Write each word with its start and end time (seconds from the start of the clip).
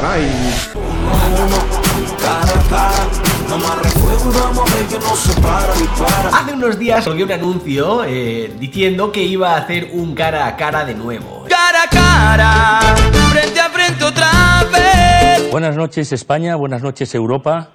caray. 0.00 0.28
Hace 6.32 6.52
unos 6.52 6.78
días 6.78 7.04
salió 7.04 7.24
un 7.24 7.32
anuncio 7.32 8.04
eh, 8.04 8.52
diciendo 8.58 9.10
que 9.10 9.22
iba 9.22 9.54
a 9.54 9.58
hacer 9.58 9.90
un 9.92 10.14
cara 10.14 10.46
a 10.46 10.56
cara 10.56 10.84
de 10.84 10.94
nuevo. 10.94 11.44
Cara 11.48 11.82
a 11.84 11.88
cara, 11.88 12.80
frente 13.30 13.60
a 13.60 13.68
frente 13.70 14.04
otra 14.04 14.30
vez. 14.72 15.50
Buenas 15.50 15.76
noches 15.76 16.12
España, 16.12 16.54
buenas 16.56 16.82
noches 16.82 17.14
Europa, 17.14 17.70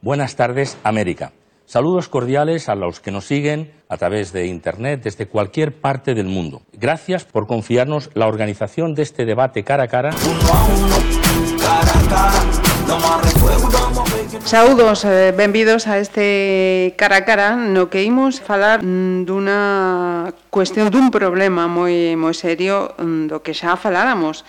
buenas 0.00 0.36
tardes 0.36 0.78
América. 0.82 1.32
Saludos 1.66 2.08
cordiales 2.08 2.68
a 2.68 2.76
los 2.76 3.00
que 3.00 3.10
nos 3.10 3.26
siguen 3.26 3.72
a 3.88 3.96
través 3.96 4.32
de 4.32 4.46
Internet 4.46 5.02
desde 5.02 5.26
cualquier 5.26 5.80
parte 5.80 6.14
del 6.14 6.26
mundo. 6.26 6.62
Gracias 6.72 7.24
por 7.24 7.48
confiarnos 7.48 8.10
la 8.14 8.28
organización 8.28 8.94
de 8.94 9.02
este 9.02 9.24
debate 9.24 9.64
cara 9.64 9.84
a 9.84 9.88
cara. 9.88 10.10
Saúdos, 14.44 15.04
eh, 15.04 15.34
benvidos 15.36 15.86
a 15.86 15.98
este 15.98 16.94
cara 16.96 17.16
a 17.16 17.24
cara 17.24 17.56
no 17.56 17.90
que 17.90 18.06
imos 18.06 18.38
falar 18.38 18.78
mm, 18.82 19.26
dunha 19.26 20.30
cuestión 20.54 20.86
dun 20.94 21.10
problema 21.10 21.66
moi 21.66 22.14
moi 22.14 22.30
serio 22.30 22.94
mm, 22.94 23.26
do 23.26 23.42
que 23.42 23.58
xa 23.58 23.74
faláramos 23.74 24.46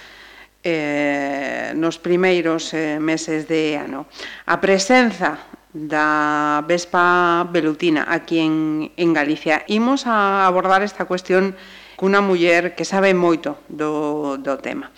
eh, 0.61 1.73
nos 1.73 1.97
primeiros 1.97 2.77
eh, 2.77 3.01
meses 3.01 3.49
de 3.49 3.81
ano. 3.81 4.05
A 4.45 4.61
presenza 4.61 5.41
da 5.73 6.61
Vespa 6.67 7.47
Velutina 7.49 8.05
aquí 8.05 8.37
en, 8.39 8.91
en 8.97 9.09
Galicia. 9.13 9.65
Imos 9.65 10.05
a 10.05 10.45
abordar 10.45 10.83
esta 10.83 11.05
cuestión 11.05 11.57
cunha 11.97 12.21
muller 12.21 12.77
que 12.77 12.85
sabe 12.85 13.17
moito 13.17 13.57
do, 13.65 14.37
do 14.37 14.61
tema. 14.61 14.93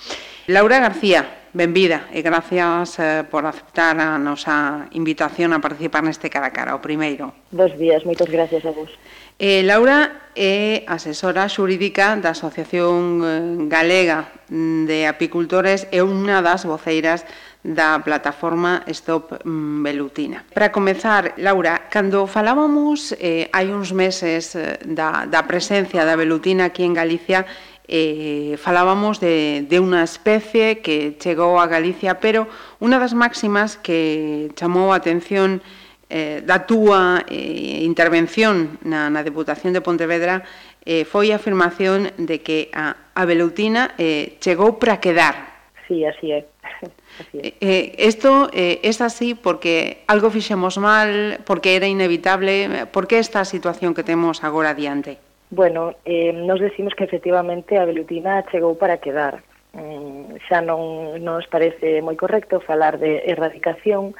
Laura 0.52 0.84
García, 0.84 1.39
Benvida 1.53 2.05
e 2.13 2.21
gracias 2.21 3.02
eh, 3.02 3.26
por 3.26 3.45
aceptar 3.49 3.98
a 3.98 4.21
nosa 4.21 4.85
invitación 4.94 5.49
a 5.49 5.59
participar 5.59 6.06
neste 6.06 6.30
cara 6.30 6.50
a 6.50 6.53
cara, 6.53 6.78
o 6.78 6.81
primeiro. 6.81 7.33
Bos 7.50 7.73
días, 7.73 8.06
moitas 8.06 8.30
gracias 8.30 8.61
a 8.66 8.72
vos. 8.72 8.94
Eh, 9.41 9.64
Laura 9.66 10.30
é 10.36 10.86
asesora 10.86 11.50
xurídica 11.50 12.19
da 12.22 12.38
Asociación 12.38 13.25
eh, 13.25 13.66
Galega 13.66 14.30
de 14.50 15.09
Apicultores 15.09 15.89
e 15.89 16.06
unha 16.06 16.45
das 16.45 16.69
voceiras 16.69 17.25
da 17.63 18.00
plataforma 18.00 18.84
Stop 18.88 19.44
mm, 19.44 19.84
Velutina. 19.84 20.45
Para 20.53 20.72
comezar, 20.72 21.34
Laura, 21.38 21.89
cando 21.91 22.28
falábamos 22.28 23.11
eh, 23.19 23.52
hai 23.52 23.72
uns 23.72 23.91
meses 23.91 24.56
eh, 24.56 24.80
da, 24.86 25.25
da 25.28 25.44
presencia 25.44 26.06
da 26.06 26.16
velutina 26.16 26.72
aquí 26.72 26.88
en 26.88 26.95
Galicia, 26.95 27.44
eh, 27.90 28.56
falábamos 28.62 29.20
de, 29.20 29.66
de 29.66 29.78
unha 29.82 30.06
especie 30.06 30.86
que 30.86 31.18
chegou 31.18 31.58
a 31.58 31.66
Galicia, 31.66 32.22
pero 32.22 32.46
unha 32.78 33.02
das 33.02 33.18
máximas 33.18 33.76
que 33.81 34.54
chamou 34.54 34.94
a 34.94 35.02
atención 35.02 35.66
eh, 36.09 36.42
da 36.46 36.70
túa 36.70 37.26
eh, 37.26 37.81
intervención 37.81 38.78
na, 38.86 39.09
na 39.09 39.26
Deputación 39.26 39.73
de 39.73 39.81
Pontevedra 39.81 40.46
eh, 40.86 41.06
foi 41.06 41.34
a 41.34 41.42
afirmación 41.42 42.14
de 42.18 42.42
que 42.46 42.70
a, 42.73 42.98
a 43.14 43.23
veloutina 43.26 43.98
eh, 43.98 44.38
chegou 44.42 44.78
para 44.78 45.02
quedar. 45.02 45.50
Sí, 45.90 46.06
así 46.06 46.31
é. 46.31 46.46
Así 47.20 47.36
é. 47.42 47.48
Eh, 47.48 47.53
eh, 47.59 47.96
esto 47.98 48.50
eh, 48.53 48.80
es 48.84 49.02
así 49.02 49.36
porque 49.36 50.06
algo 50.08 50.30
fixemos 50.30 50.78
mal, 50.78 51.42
porque 51.44 51.76
era 51.76 51.88
inevitable, 51.88 52.88
porque 52.94 53.20
esta 53.20 53.44
situación 53.44 53.94
que 53.94 54.03
temos 54.03 54.44
agora 54.44 54.72
adiante. 54.72 55.18
Bueno, 55.52 55.95
eh, 56.05 56.31
nos 56.31 56.59
decimos 56.59 56.94
que 56.94 57.05
efectivamente 57.05 57.80
a 57.80 57.86
velutina 57.86 58.45
chegou 58.52 58.78
para 58.78 59.02
quedar. 59.02 59.42
Eh, 59.73 60.38
xa 60.45 60.61
non 60.61 61.17
nos 61.25 61.50
parece 61.50 62.06
moi 62.06 62.14
correcto 62.14 62.61
falar 62.61 63.02
de 63.02 63.25
erradicación 63.25 64.14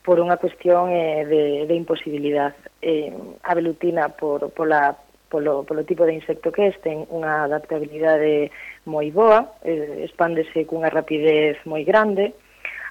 por 0.00 0.16
unha 0.24 0.40
cuestión 0.40 0.88
eh, 0.88 1.28
de, 1.28 1.68
de 1.68 1.74
imposibilidad. 1.76 2.56
Eh, 2.80 3.12
a 3.44 3.52
velutina, 3.52 4.08
por, 4.08 4.48
pola, 4.56 4.96
polo, 5.28 5.68
polo 5.68 5.84
tipo 5.84 6.08
de 6.08 6.16
insecto 6.16 6.48
que 6.48 6.72
é, 6.72 6.76
ten 6.80 7.04
unha 7.12 7.44
adaptabilidade 7.44 8.48
moi 8.88 9.12
boa, 9.12 9.52
eh, 9.60 10.08
expándese 10.08 10.64
cunha 10.64 10.88
rapidez 10.88 11.60
moi 11.68 11.84
grande, 11.84 12.32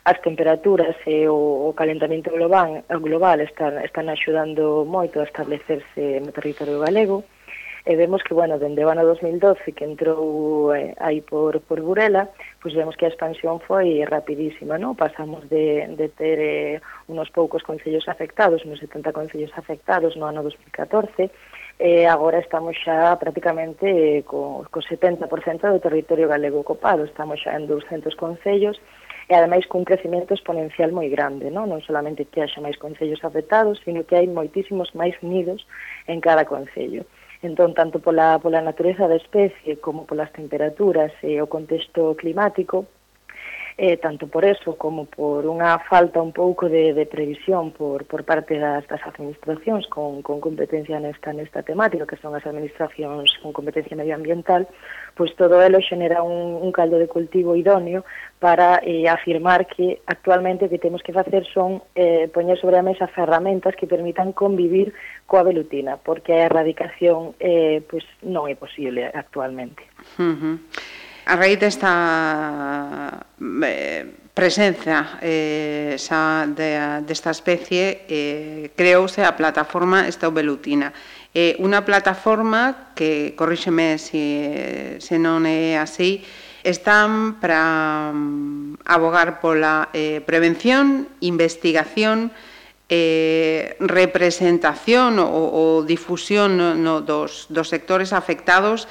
as 0.06 0.22
temperaturas 0.22 0.94
e 1.10 1.26
o, 1.26 1.70
o 1.70 1.74
calentamento 1.74 2.30
global, 2.30 2.86
global 3.02 3.42
están, 3.42 3.82
están 3.82 4.14
axudando 4.14 4.86
moito 4.86 5.18
a 5.22 5.26
establecerse 5.26 6.22
no 6.22 6.30
territorio 6.30 6.86
galego, 6.86 7.26
e 7.86 7.96
vemos 7.96 8.24
que, 8.24 8.34
bueno, 8.34 8.60
dende 8.60 8.84
o 8.84 8.90
ano 8.90 9.06
2012 9.06 9.72
que 9.72 9.86
entrou 9.86 10.74
eh, 10.76 10.94
aí 11.00 11.22
por, 11.22 11.62
por 11.64 11.80
Burela, 11.80 12.30
pois 12.62 12.76
vemos 12.76 12.96
que 13.00 13.06
a 13.06 13.12
expansión 13.12 13.60
foi 13.64 14.04
rapidísima, 14.04 14.76
non? 14.76 15.00
Pasamos 15.00 15.48
de, 15.48 15.88
de 15.96 16.08
ter 16.12 16.38
eh, 16.40 16.82
unos 17.08 17.32
poucos 17.32 17.64
concellos 17.64 18.08
afectados, 18.12 18.66
unos 18.68 18.84
70 18.84 19.16
concellos 19.16 19.54
afectados 19.56 20.20
no 20.20 20.28
ano 20.28 20.44
2014, 20.44 21.32
e 21.80 22.04
agora 22.04 22.44
estamos 22.44 22.76
xa 22.76 23.16
prácticamente 23.16 23.88
eh, 23.88 24.28
co, 24.28 24.68
co 24.68 24.80
70% 24.84 25.24
do 25.72 25.80
territorio 25.80 26.28
galego 26.28 26.60
ocupado, 26.60 27.08
estamos 27.08 27.40
xa 27.40 27.56
en 27.56 27.72
200 27.72 28.12
concellos, 28.20 28.76
e 29.30 29.34
ademais 29.38 29.64
cun 29.70 29.86
crecemento 29.86 30.34
exponencial 30.34 30.92
moi 30.92 31.08
grande, 31.08 31.54
non, 31.54 31.70
non 31.70 31.86
solamente 31.86 32.26
que 32.28 32.42
haxa 32.42 32.60
máis 32.66 32.82
concellos 32.82 33.22
afectados, 33.22 33.78
sino 33.86 34.02
que 34.02 34.18
hai 34.18 34.26
moitísimos 34.26 34.92
máis 34.98 35.14
nidos 35.22 35.64
en 36.10 36.18
cada 36.20 36.50
concello. 36.50 37.06
Entón, 37.42 37.74
tanto 37.74 38.00
pola, 38.00 38.38
pola 38.44 38.62
natureza 38.62 39.08
da 39.08 39.16
especie 39.16 39.80
como 39.80 40.06
polas 40.06 40.32
temperaturas 40.34 41.12
e 41.24 41.40
o 41.40 41.48
contexto 41.48 42.16
climático, 42.20 42.86
eh, 43.82 43.96
tanto 43.96 44.28
por 44.28 44.44
eso 44.44 44.76
como 44.76 45.06
por 45.08 45.48
unha 45.48 45.80
falta 45.88 46.20
un 46.20 46.36
pouco 46.36 46.68
de, 46.68 46.92
de 46.92 47.08
previsión 47.08 47.72
por, 47.72 48.04
por 48.04 48.28
parte 48.28 48.60
das, 48.60 48.84
das 48.92 49.00
administracións 49.08 49.88
con, 49.88 50.20
con 50.20 50.44
competencia 50.44 51.00
nesta, 51.00 51.32
nesta 51.32 51.64
temática, 51.64 52.04
que 52.04 52.20
son 52.20 52.36
as 52.36 52.44
administracións 52.44 53.32
con 53.40 53.56
competencia 53.56 53.96
medioambiental, 53.96 54.68
pois 55.16 55.32
todo 55.40 55.64
elo 55.64 55.80
xenera 55.80 56.20
un, 56.20 56.60
un 56.60 56.76
caldo 56.76 57.00
de 57.00 57.08
cultivo 57.08 57.56
idóneo 57.56 58.04
para 58.44 58.84
eh, 58.84 59.08
afirmar 59.08 59.64
que 59.64 60.04
actualmente 60.12 60.68
o 60.68 60.72
que 60.72 60.84
temos 60.84 61.00
que 61.00 61.16
facer 61.16 61.48
son 61.48 61.80
eh, 61.96 62.28
poñer 62.36 62.60
sobre 62.60 62.76
a 62.76 62.84
mesa 62.84 63.08
ferramentas 63.08 63.80
que 63.80 63.88
permitan 63.88 64.36
convivir 64.36 64.92
coa 65.24 65.48
velutina, 65.48 65.96
porque 65.96 66.36
a 66.36 66.52
erradicación 66.52 67.32
eh, 67.40 67.80
pois 67.88 68.04
non 68.28 68.44
é 68.52 68.60
posible 68.60 69.08
actualmente. 69.08 69.88
Uh 70.20 70.36
-huh 70.36 70.56
a 71.30 71.36
raíz 71.38 71.62
desta 71.62 73.22
eh, 73.38 74.18
presenza 74.34 75.22
eh, 75.22 75.94
xa 76.02 76.50
de, 76.50 77.06
desta 77.06 77.30
especie 77.30 78.02
eh, 78.10 78.74
creouse 78.74 79.22
a 79.22 79.38
plataforma 79.38 80.10
Estaubelutina. 80.10 80.90
É 81.30 81.54
eh, 81.54 81.62
unha 81.62 81.86
plataforma 81.86 82.96
que, 82.98 83.38
corríxeme 83.38 84.02
se, 84.02 84.98
se 84.98 85.22
non 85.22 85.46
é 85.46 85.78
así, 85.78 86.26
están 86.66 87.38
para 87.38 88.10
um, 88.10 88.74
mm, 88.74 88.90
abogar 88.90 89.38
pola 89.38 89.94
eh, 89.94 90.26
prevención, 90.26 91.14
investigación, 91.22 92.34
eh, 92.90 93.78
representación 93.78 95.22
ou, 95.22 95.46
ou 95.54 95.86
difusión 95.86 96.58
no, 96.58 96.74
no, 96.74 97.06
dos, 97.06 97.46
dos 97.54 97.70
sectores 97.70 98.18
afectados 98.18 98.90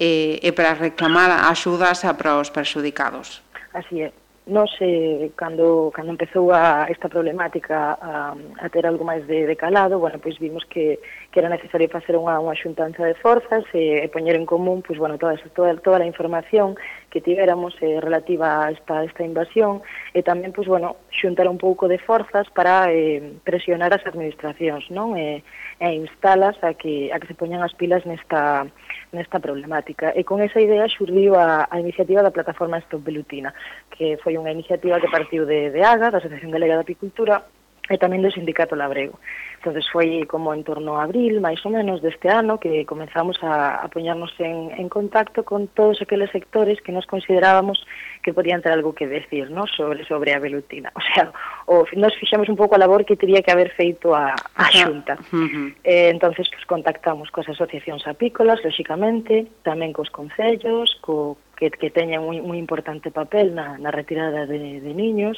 e, 0.00 0.40
e 0.40 0.50
para 0.56 0.72
reclamar 0.72 1.28
axudas 1.28 2.02
a 2.08 2.16
para 2.16 2.40
os 2.40 2.48
perxudicados. 2.48 3.44
Así 3.76 4.00
é. 4.00 4.10
Nos, 4.46 4.74
eh, 4.80 5.30
cando, 5.36 5.92
cando 5.94 6.10
empezou 6.10 6.50
a 6.50 6.88
esta 6.88 7.08
problemática 7.08 7.94
a, 8.00 8.34
a 8.58 8.66
ter 8.72 8.82
algo 8.88 9.04
máis 9.04 9.22
de, 9.28 9.46
de 9.46 9.54
calado, 9.54 10.00
bueno, 10.00 10.18
pois 10.18 10.40
vimos 10.40 10.64
que, 10.64 10.98
que 11.30 11.38
era 11.38 11.52
necesario 11.52 11.86
facer 11.92 12.16
unha, 12.16 12.40
unha 12.40 12.56
xuntanza 12.56 13.04
de 13.04 13.14
forzas 13.20 13.62
e, 13.76 14.02
e 14.02 14.08
poñer 14.10 14.34
en 14.34 14.48
común 14.48 14.82
pois, 14.82 14.98
bueno, 14.98 15.20
toda, 15.20 15.38
toda, 15.54 15.76
toda 15.78 16.02
a 16.02 16.08
información 16.08 16.74
que 17.12 17.20
tivéramos 17.20 17.76
eh, 17.78 18.00
relativa 18.00 18.66
a 18.66 18.72
esta, 18.74 19.04
esta 19.04 19.22
invasión 19.22 19.84
e 20.16 20.24
tamén 20.24 20.50
pois, 20.50 20.66
bueno, 20.66 20.98
xuntar 21.14 21.46
un 21.46 21.60
pouco 21.60 21.86
de 21.86 22.02
forzas 22.02 22.50
para 22.50 22.90
eh, 22.90 23.20
presionar 23.44 23.94
as 23.94 24.02
administracións 24.02 24.88
non? 24.90 25.14
E, 25.14 25.46
e 25.78 25.88
instalas 25.94 26.58
a 26.66 26.74
que, 26.74 27.12
a 27.14 27.22
que 27.22 27.28
se 27.30 27.38
poñan 27.38 27.62
as 27.62 27.76
pilas 27.78 28.02
nesta, 28.02 28.66
nesta 29.12 29.38
problemática. 29.40 30.12
E 30.14 30.24
con 30.24 30.42
esa 30.42 30.60
idea 30.60 30.88
xurdiu 30.88 31.34
a, 31.34 31.66
a 31.70 31.76
iniciativa 31.78 32.22
da 32.22 32.34
plataforma 32.34 32.78
Stop 32.84 33.02
Velutina, 33.02 33.54
que 33.90 34.18
foi 34.22 34.38
unha 34.38 34.54
iniciativa 34.54 35.00
que 35.00 35.10
partiu 35.10 35.46
de, 35.46 35.70
de 35.70 35.80
AGA, 35.82 36.10
da 36.10 36.18
Asociación 36.18 36.50
Galega 36.50 36.78
de 36.78 36.84
Apicultura, 36.86 37.42
e 37.90 37.98
tamén 37.98 38.22
do 38.22 38.30
Sindicato 38.30 38.78
Labrego. 38.78 39.18
entonces 39.60 39.84
foi 39.92 40.24
como 40.24 40.54
en 40.54 40.64
torno 40.64 40.96
a 40.96 41.04
abril, 41.04 41.36
máis 41.44 41.60
ou 41.66 41.70
menos, 41.74 42.00
deste 42.00 42.32
ano, 42.32 42.56
que 42.56 42.88
comenzamos 42.88 43.36
a, 43.44 43.76
a 43.84 43.86
poñarnos 43.92 44.32
en, 44.40 44.72
en 44.72 44.88
contacto 44.88 45.44
con 45.44 45.68
todos 45.76 46.00
aqueles 46.00 46.30
sectores 46.30 46.80
que 46.80 46.92
nos 46.92 47.04
considerábamos 47.04 47.84
que 48.22 48.32
podían 48.32 48.62
ter 48.62 48.72
algo 48.72 48.94
que 48.94 49.06
decir 49.06 49.50
¿no? 49.50 49.66
sobre 49.66 50.06
sobre 50.08 50.32
a 50.32 50.38
velutina. 50.38 50.90
O 50.96 51.02
sea, 51.12 51.32
o, 51.66 51.84
nos 51.96 52.14
fixamos 52.16 52.48
un 52.48 52.56
pouco 52.56 52.74
a 52.74 52.78
labor 52.78 53.04
que 53.04 53.16
teria 53.16 53.42
que 53.42 53.52
haber 53.52 53.70
feito 53.76 54.14
a, 54.14 54.32
a 54.32 54.64
xunta. 54.72 55.18
Uh 55.32 55.36
-huh. 55.36 55.74
eh, 55.84 56.08
entonces 56.08 56.48
pues, 56.48 56.64
contactamos 56.64 57.28
coas 57.28 57.48
asociacións 57.52 58.06
apícolas, 58.06 58.64
lóxicamente, 58.64 59.44
tamén 59.60 59.92
cos 59.92 60.08
concellos, 60.08 60.96
co, 61.04 61.36
que, 61.60 61.70
que 61.70 61.90
teñan 61.92 62.24
un, 62.24 62.40
un 62.40 62.56
importante 62.56 63.12
papel 63.12 63.54
na, 63.54 63.76
na 63.76 63.92
retirada 63.92 64.48
de, 64.48 64.80
de 64.80 64.92
niños, 64.96 65.36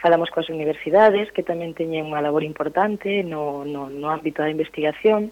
falamos 0.00 0.32
coas 0.32 0.48
universidades, 0.48 1.28
que 1.36 1.44
tamén 1.44 1.76
teñen 1.76 2.08
unha 2.08 2.24
labor 2.24 2.40
importante 2.40 3.20
no, 3.20 3.68
no, 3.68 3.92
no 3.92 4.08
ámbito 4.08 4.40
da 4.40 4.48
investigación, 4.48 5.28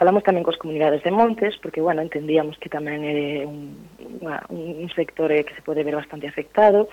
falamos 0.00 0.24
tamén 0.24 0.40
coas 0.40 0.56
comunidades 0.56 1.04
de 1.04 1.12
montes, 1.12 1.60
porque, 1.60 1.84
bueno, 1.84 2.00
entendíamos 2.00 2.56
que 2.56 2.72
tamén 2.72 3.04
é 3.04 3.44
un, 3.44 3.76
unha, 4.24 4.40
un 4.48 4.88
sector 4.96 5.28
eh, 5.28 5.44
que 5.44 5.52
se 5.52 5.62
pode 5.62 5.84
ver 5.84 6.00
bastante 6.00 6.24
afectado, 6.24 6.88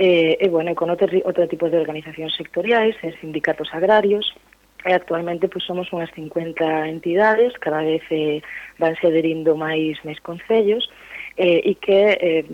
e, 0.00 0.40
e 0.40 0.46
bueno, 0.48 0.72
con 0.72 0.88
outro, 0.88 1.12
outro 1.28 1.44
tipo 1.44 1.68
de 1.68 1.76
organizacións 1.76 2.32
sectoriais, 2.34 2.96
e 3.04 3.12
sindicatos 3.20 3.68
agrarios, 3.76 4.32
e 4.84 4.92
actualmente 4.92 5.48
pois, 5.48 5.64
somos 5.64 5.90
unhas 5.92 6.12
50 6.14 6.88
entidades, 6.88 7.52
cada 7.58 7.82
vez 7.82 8.04
eh, 8.14 8.40
vanse 8.78 9.04
aderindo 9.06 9.58
máis 9.58 9.98
máis 10.06 10.20
concellos, 10.22 10.86
eh, 11.36 11.62
e 11.64 11.74
que, 11.82 12.18
eh, 12.20 12.44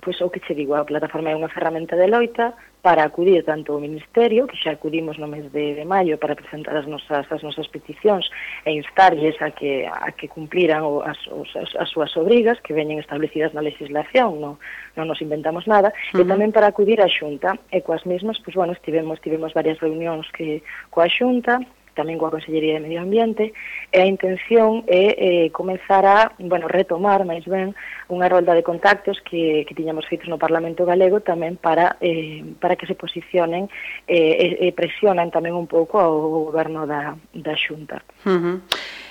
pois, 0.00 0.20
o 0.20 0.28
que 0.28 0.40
che 0.40 0.54
digo, 0.54 0.76
a 0.76 0.84
plataforma 0.84 1.32
é 1.32 1.36
unha 1.36 1.48
ferramenta 1.48 1.96
de 1.96 2.08
loita 2.08 2.52
para 2.82 3.02
acudir 3.02 3.42
tanto 3.44 3.72
ao 3.72 3.80
Ministerio, 3.80 4.46
que 4.46 4.56
xa 4.56 4.70
acudimos 4.70 5.18
no 5.18 5.26
mes 5.26 5.50
de, 5.50 5.74
de 5.74 5.84
maio 5.84 6.16
para 6.20 6.36
presentar 6.36 6.76
as 6.76 6.86
nosas, 6.86 7.26
as 7.32 7.42
nosas 7.42 7.66
peticións 7.68 8.30
e 8.64 8.70
instarlles 8.76 9.34
a 9.42 9.50
que, 9.50 9.88
a 9.88 10.12
que 10.12 10.28
cumpliran 10.28 10.84
o, 10.84 11.02
as, 11.02 11.18
os, 11.32 11.48
as, 11.56 11.74
as 11.74 11.88
súas 11.90 12.14
obrigas 12.16 12.60
que 12.60 12.76
veñen 12.76 13.00
establecidas 13.00 13.52
na 13.56 13.64
legislación, 13.64 14.38
non, 14.38 14.60
non 14.94 15.08
nos 15.08 15.18
inventamos 15.24 15.66
nada, 15.66 15.90
uh 15.90 16.20
-huh. 16.20 16.22
e 16.22 16.28
tamén 16.28 16.52
para 16.52 16.68
acudir 16.68 17.00
á 17.00 17.08
Xunta. 17.08 17.56
E 17.72 17.80
coas 17.80 18.04
mesmas, 18.04 18.38
pois, 18.44 18.54
bueno, 18.54 18.76
estivemos, 18.76 19.18
tivemos 19.24 19.56
varias 19.56 19.80
reunións 19.80 20.28
que 20.36 20.62
coa 20.92 21.08
Xunta, 21.08 21.58
tamén 21.98 22.14
coa 22.22 22.30
Consellería 22.30 22.78
de 22.78 22.84
Medio 22.86 23.02
Ambiente, 23.02 23.50
e 23.90 23.98
a 23.98 24.06
intención 24.06 24.86
é 24.86 25.18
eh, 25.18 25.46
comenzar 25.50 26.06
a, 26.06 26.38
bueno, 26.38 26.70
retomar, 26.70 27.26
máis 27.26 27.42
ben, 27.50 27.74
unha 28.06 28.30
rolda 28.30 28.54
de 28.54 28.62
contactos 28.62 29.18
que, 29.26 29.66
que 29.66 29.74
tiñamos 29.74 30.06
feitos 30.06 30.30
no 30.30 30.38
Parlamento 30.38 30.86
Galego 30.86 31.18
tamén 31.18 31.58
para, 31.58 31.98
eh, 31.98 32.46
para 32.62 32.78
que 32.78 32.86
se 32.86 32.94
posicionen 32.94 33.66
eh, 34.06 34.62
e, 34.62 34.70
e 34.70 34.76
presionan 34.78 35.34
tamén 35.34 35.58
un 35.58 35.66
pouco 35.66 35.98
ao 35.98 36.46
goberno 36.46 36.86
da, 36.86 37.18
da 37.34 37.54
Xunta. 37.58 37.98
Uh 38.22 38.38
-huh. 38.38 38.56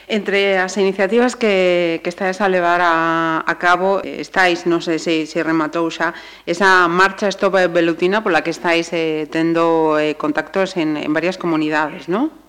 Entre 0.07 0.55
as 0.57 0.79
iniciativas 0.79 1.35
que, 1.35 1.99
que 2.01 2.07
estáis 2.07 2.39
a 2.39 2.47
levar 2.47 2.79
a, 2.79 3.43
a 3.43 3.55
cabo, 3.59 3.99
eh, 3.99 4.23
estáis, 4.23 4.63
non 4.63 4.79
sei 4.79 5.03
se, 5.03 5.27
se 5.27 5.43
rematou 5.43 5.83
xa, 5.91 6.15
esa 6.47 6.87
marcha 6.87 7.27
estopa 7.27 7.67
velutina 7.67 8.23
pola 8.23 8.39
que 8.39 8.55
estáis 8.55 8.87
eh, 8.95 9.27
tendo 9.27 9.99
eh, 9.99 10.15
contactos 10.15 10.79
en, 10.79 10.95
en 10.95 11.11
varias 11.11 11.35
comunidades, 11.35 12.07
non? 12.07 12.46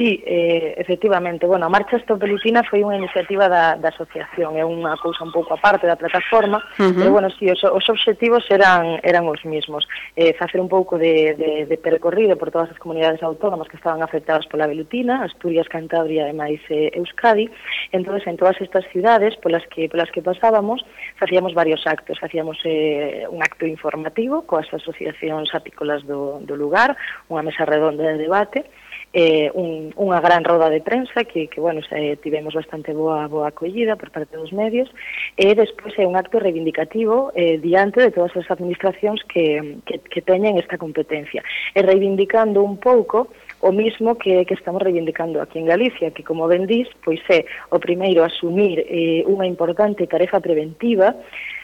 Sí, 0.00 0.24
eh, 0.24 0.76
efectivamente. 0.78 1.46
Bueno, 1.46 1.66
a 1.66 1.68
Marcha 1.68 1.98
Stop 1.98 2.20
Pelutina 2.20 2.64
foi 2.64 2.80
unha 2.80 2.96
iniciativa 2.96 3.52
da, 3.52 3.76
da 3.76 3.92
asociación, 3.92 4.56
é 4.56 4.64
unha 4.64 4.96
cousa 4.96 5.20
un 5.20 5.28
pouco 5.28 5.52
aparte 5.52 5.84
da 5.84 6.00
plataforma, 6.00 6.56
uh 6.56 6.88
-huh. 6.88 6.96
pero 6.96 7.12
bueno, 7.12 7.28
sí, 7.36 7.44
os, 7.52 7.60
os 7.68 7.84
obxectivos 7.84 8.48
eran 8.48 8.96
eran 9.04 9.28
os 9.28 9.44
mismos. 9.44 9.84
Eh, 10.16 10.32
facer 10.40 10.56
un 10.56 10.72
pouco 10.72 10.96
de, 10.96 11.36
de, 11.36 11.68
de 11.68 11.76
percorrido 11.76 12.40
por 12.40 12.48
todas 12.48 12.72
as 12.72 12.80
comunidades 12.80 13.20
autónomas 13.20 13.68
que 13.68 13.76
estaban 13.76 14.00
afectadas 14.00 14.48
pola 14.48 14.64
velutina, 14.64 15.20
Asturias, 15.20 15.68
Cantabria 15.68 16.24
e 16.24 16.32
máis 16.32 16.64
eh, 16.72 16.96
Euskadi. 16.96 17.52
Entonces, 17.92 18.24
en 18.24 18.40
todas 18.40 18.56
estas 18.56 18.88
cidades 18.96 19.36
polas 19.36 19.68
que 19.68 19.84
polas 19.92 20.08
que 20.08 20.24
pasábamos, 20.24 20.80
facíamos 21.20 21.52
varios 21.52 21.84
actos. 21.84 22.16
Facíamos 22.16 22.56
eh, 22.64 23.28
un 23.28 23.44
acto 23.44 23.68
informativo 23.68 24.48
coas 24.48 24.64
asociacións 24.72 25.52
apícolas 25.52 26.00
do, 26.08 26.40
do 26.40 26.56
lugar, 26.56 26.96
unha 27.28 27.44
mesa 27.44 27.68
redonda 27.68 28.08
de 28.08 28.16
debate, 28.16 28.64
eh, 29.12 29.50
un, 29.54 29.90
unha 29.98 30.22
gran 30.22 30.46
roda 30.46 30.70
de 30.70 30.78
prensa 30.78 31.26
que, 31.26 31.50
que 31.50 31.58
bueno, 31.58 31.82
se, 31.82 32.14
tivemos 32.22 32.54
bastante 32.54 32.94
boa 32.94 33.26
boa 33.26 33.50
acollida 33.50 33.98
por 33.98 34.14
parte 34.14 34.38
dos 34.38 34.54
medios 34.54 34.86
e 35.34 35.50
despois 35.58 35.98
é 35.98 36.06
un 36.06 36.14
acto 36.14 36.38
reivindicativo 36.38 37.34
eh, 37.34 37.58
diante 37.58 37.98
de 37.98 38.14
todas 38.14 38.30
as 38.38 38.46
administracións 38.46 39.26
que, 39.26 39.82
que, 39.82 39.98
que 39.98 40.22
teñen 40.22 40.62
esta 40.62 40.78
competencia. 40.78 41.42
E 41.74 41.82
reivindicando 41.82 42.62
un 42.62 42.78
pouco 42.78 43.34
o 43.60 43.72
mismo 43.72 44.16
que, 44.16 44.46
que 44.46 44.54
estamos 44.54 44.80
reivindicando 44.80 45.42
aquí 45.42 45.58
en 45.58 45.66
Galicia, 45.66 46.14
que 46.14 46.24
como 46.24 46.46
ben 46.46 46.64
dís, 46.70 46.88
pois 47.04 47.20
é 47.28 47.44
o 47.74 47.82
primeiro 47.82 48.22
asumir 48.22 48.86
eh, 48.86 49.26
unha 49.26 49.44
importante 49.44 50.06
tarefa 50.06 50.38
preventiva 50.38 51.18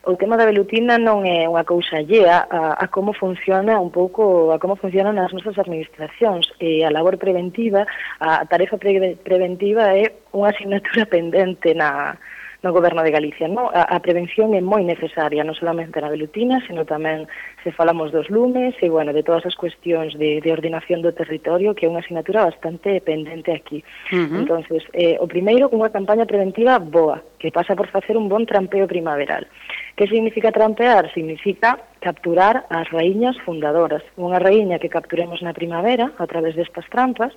o 0.07 0.15
tema 0.15 0.37
da 0.39 0.47
velutina 0.47 1.03
non 1.03 1.27
é 1.27 1.51
unha 1.51 1.67
cousa 1.67 1.99
allea 1.99 2.47
a, 2.47 2.79
a 2.79 2.87
como 2.87 3.11
funciona 3.11 3.83
un 3.83 3.91
pouco 3.91 4.55
a 4.55 4.59
como 4.63 4.79
funcionan 4.79 5.19
as 5.19 5.35
nosas 5.35 5.59
administracións. 5.59 6.47
E 6.63 6.87
a 6.87 6.95
labor 6.95 7.19
preventiva, 7.19 7.83
a 8.23 8.47
tarefa 8.47 8.79
pre 8.79 9.19
preventiva 9.19 9.91
é 9.99 10.15
unha 10.31 10.55
asignatura 10.55 11.11
pendente 11.15 11.75
na, 11.75 12.15
no 12.67 12.75
goberno 12.75 13.07
de 13.07 13.15
Galicia. 13.15 13.47
No? 13.47 13.71
A, 13.71 13.87
a 13.95 13.99
prevención 14.03 14.51
é 14.59 14.61
moi 14.61 14.83
necesaria, 14.83 15.47
non 15.47 15.55
solamente 15.55 16.03
na 16.03 16.11
velutina, 16.11 16.59
sino 16.67 16.83
tamén 16.83 17.31
se 17.63 17.71
falamos 17.71 18.11
dos 18.11 18.27
lumes 18.27 18.75
e, 18.83 18.91
bueno, 18.91 19.15
de 19.15 19.23
todas 19.23 19.47
as 19.47 19.55
cuestións 19.55 20.19
de, 20.19 20.43
de 20.43 20.51
ordenación 20.51 20.99
do 20.99 21.15
territorio, 21.15 21.79
que 21.79 21.87
é 21.87 21.89
unha 21.89 22.03
asignatura 22.03 22.51
bastante 22.51 22.99
pendente 22.99 23.55
aquí. 23.55 23.87
Uh 24.11 24.27
-huh. 24.27 24.39
entonces 24.43 24.83
eh, 24.91 25.15
o 25.23 25.31
primeiro, 25.31 25.71
unha 25.71 25.95
campaña 25.95 26.27
preventiva 26.27 26.83
boa, 26.83 27.23
que 27.39 27.55
pasa 27.55 27.79
por 27.79 27.87
facer 27.87 28.19
un 28.19 28.27
bon 28.27 28.43
trampeo 28.43 28.91
primaveral. 28.91 29.47
Que 29.95 30.11
significa 30.11 30.51
trampear? 30.51 31.09
Significa 31.15 31.79
capturar 32.03 32.67
as 32.69 32.91
raíñas 32.91 33.39
fundadoras. 33.47 34.03
Unha 34.19 34.43
raíña 34.43 34.83
que 34.83 34.91
capturemos 34.91 35.41
na 35.41 35.55
primavera 35.55 36.11
a 36.19 36.27
través 36.27 36.59
destas 36.59 36.85
trampas, 36.91 37.31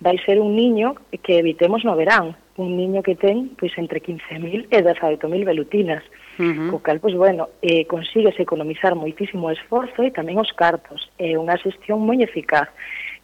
vai 0.00 0.18
ser 0.24 0.40
un 0.40 0.54
niño 0.56 0.94
que 1.22 1.38
evitemos 1.38 1.84
no 1.84 1.96
verán, 1.96 2.36
un 2.56 2.76
niño 2.76 3.02
que 3.02 3.16
ten 3.16 3.52
pois 3.56 3.72
entre 3.76 4.00
15.000 4.00 4.68
e 4.70 4.78
18.000 4.80 5.44
velutinas. 5.44 6.02
Uh 6.38 6.42
-huh. 6.42 6.70
Co 6.70 6.78
cal, 6.84 7.00
pois 7.00 7.14
bueno, 7.14 7.48
eh, 7.62 7.84
consigues 7.86 8.36
economizar 8.40 8.94
moitísimo 8.94 9.50
esforzo 9.50 10.04
e 10.04 10.12
tamén 10.12 10.36
os 10.36 10.52
cartos. 10.52 11.08
É 11.16 11.32
eh, 11.32 11.40
unha 11.40 11.56
xestión 11.56 12.04
moi 12.04 12.20
eficaz. 12.20 12.68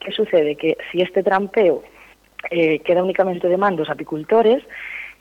Que 0.00 0.12
sucede? 0.12 0.56
Que 0.56 0.76
se 0.90 0.96
si 0.96 1.04
este 1.04 1.20
trampeo 1.22 1.84
eh, 2.50 2.80
queda 2.80 3.04
únicamente 3.04 3.48
de 3.48 3.60
mandos 3.60 3.88
apicultores, 3.92 4.64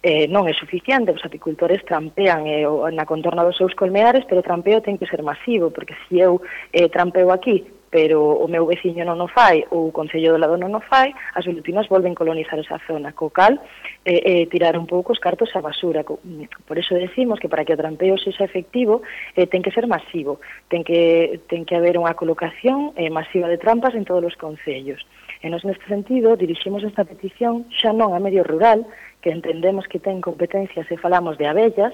eh, 0.01 0.25
non 0.31 0.49
é 0.49 0.53
suficiente, 0.57 1.13
os 1.13 1.21
apicultores 1.21 1.83
trampean 1.85 2.47
eh, 2.49 2.65
na 2.95 3.05
contorna 3.05 3.45
dos 3.45 3.59
seus 3.59 3.75
colmeares, 3.77 4.25
pero 4.25 4.41
o 4.41 4.47
trampeo 4.47 4.81
ten 4.81 4.97
que 4.97 5.05
ser 5.05 5.21
masivo, 5.21 5.69
porque 5.69 5.93
se 6.07 6.17
eu 6.17 6.41
eh, 6.73 6.89
trampeo 6.89 7.29
aquí 7.29 7.67
pero 7.91 8.23
o 8.23 8.47
meu 8.47 8.63
veciño 8.65 9.03
non 9.03 9.19
o 9.19 9.27
fai 9.27 9.67
ou 9.67 9.91
o 9.91 9.93
Concello 9.93 10.31
do 10.31 10.39
Lado 10.39 10.55
non 10.55 10.71
o 10.71 10.81
fai, 10.81 11.11
as 11.35 11.43
velutinas 11.43 11.91
volven 11.91 12.15
colonizar 12.15 12.55
esa 12.55 12.79
zona, 12.87 13.11
co 13.11 13.27
cal 13.29 13.59
eh, 14.07 14.23
eh, 14.23 14.43
tirar 14.47 14.79
un 14.79 14.87
pouco 14.87 15.11
os 15.11 15.19
cartos 15.19 15.51
á 15.51 15.59
basura. 15.59 16.07
Por 16.07 16.77
eso 16.79 16.95
decimos 16.95 17.43
que 17.43 17.51
para 17.51 17.67
que 17.67 17.75
o 17.75 17.77
trampeo 17.77 18.15
sexa 18.15 18.47
efectivo 18.47 19.03
eh, 19.35 19.45
ten 19.45 19.59
que 19.59 19.75
ser 19.75 19.91
masivo, 19.91 20.39
ten 20.71 20.87
que, 20.87 21.43
ten 21.51 21.67
que 21.67 21.75
haber 21.75 21.99
unha 21.99 22.15
colocación 22.15 22.95
eh, 22.95 23.11
masiva 23.11 23.51
de 23.51 23.59
trampas 23.59 23.91
en 23.93 24.07
todos 24.07 24.23
os 24.23 24.39
concellos. 24.39 25.03
E 25.43 25.51
nos 25.51 25.67
neste 25.67 25.83
sentido 25.91 26.39
diriximos 26.39 26.87
esta 26.87 27.03
petición 27.03 27.67
xa 27.75 27.91
non 27.91 28.15
a 28.15 28.23
medio 28.23 28.47
rural, 28.47 28.87
que 29.19 29.35
entendemos 29.35 29.91
que 29.91 29.99
ten 29.99 30.23
competencias 30.23 30.87
se 30.87 30.95
falamos 30.95 31.35
de 31.35 31.51
abellas, 31.51 31.91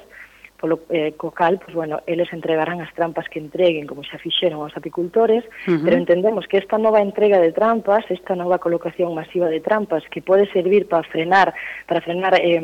polo 0.58 0.82
eh, 0.90 1.14
co 1.16 1.32
cal, 1.32 1.60
pues, 1.60 1.76
bueno, 1.76 2.02
eles 2.06 2.34
entregarán 2.34 2.82
as 2.82 2.94
trampas 2.94 3.30
que 3.30 3.40
entreguen, 3.40 3.86
como 3.86 4.02
xa 4.02 4.18
fixeron 4.18 4.66
aos 4.66 4.74
apicultores, 4.74 5.46
uh 5.46 5.78
-huh. 5.78 5.84
pero 5.86 5.96
entendemos 5.98 6.50
que 6.50 6.58
esta 6.58 6.78
nova 6.82 7.00
entrega 7.00 7.38
de 7.40 7.54
trampas, 7.54 8.04
esta 8.10 8.34
nova 8.36 8.58
colocación 8.58 9.14
masiva 9.14 9.48
de 9.48 9.62
trampas 9.62 10.04
que 10.10 10.22
pode 10.22 10.50
servir 10.50 10.90
para 10.90 11.06
frenar 11.06 11.54
para 11.86 12.02
frenar 12.02 12.34
eh, 12.42 12.58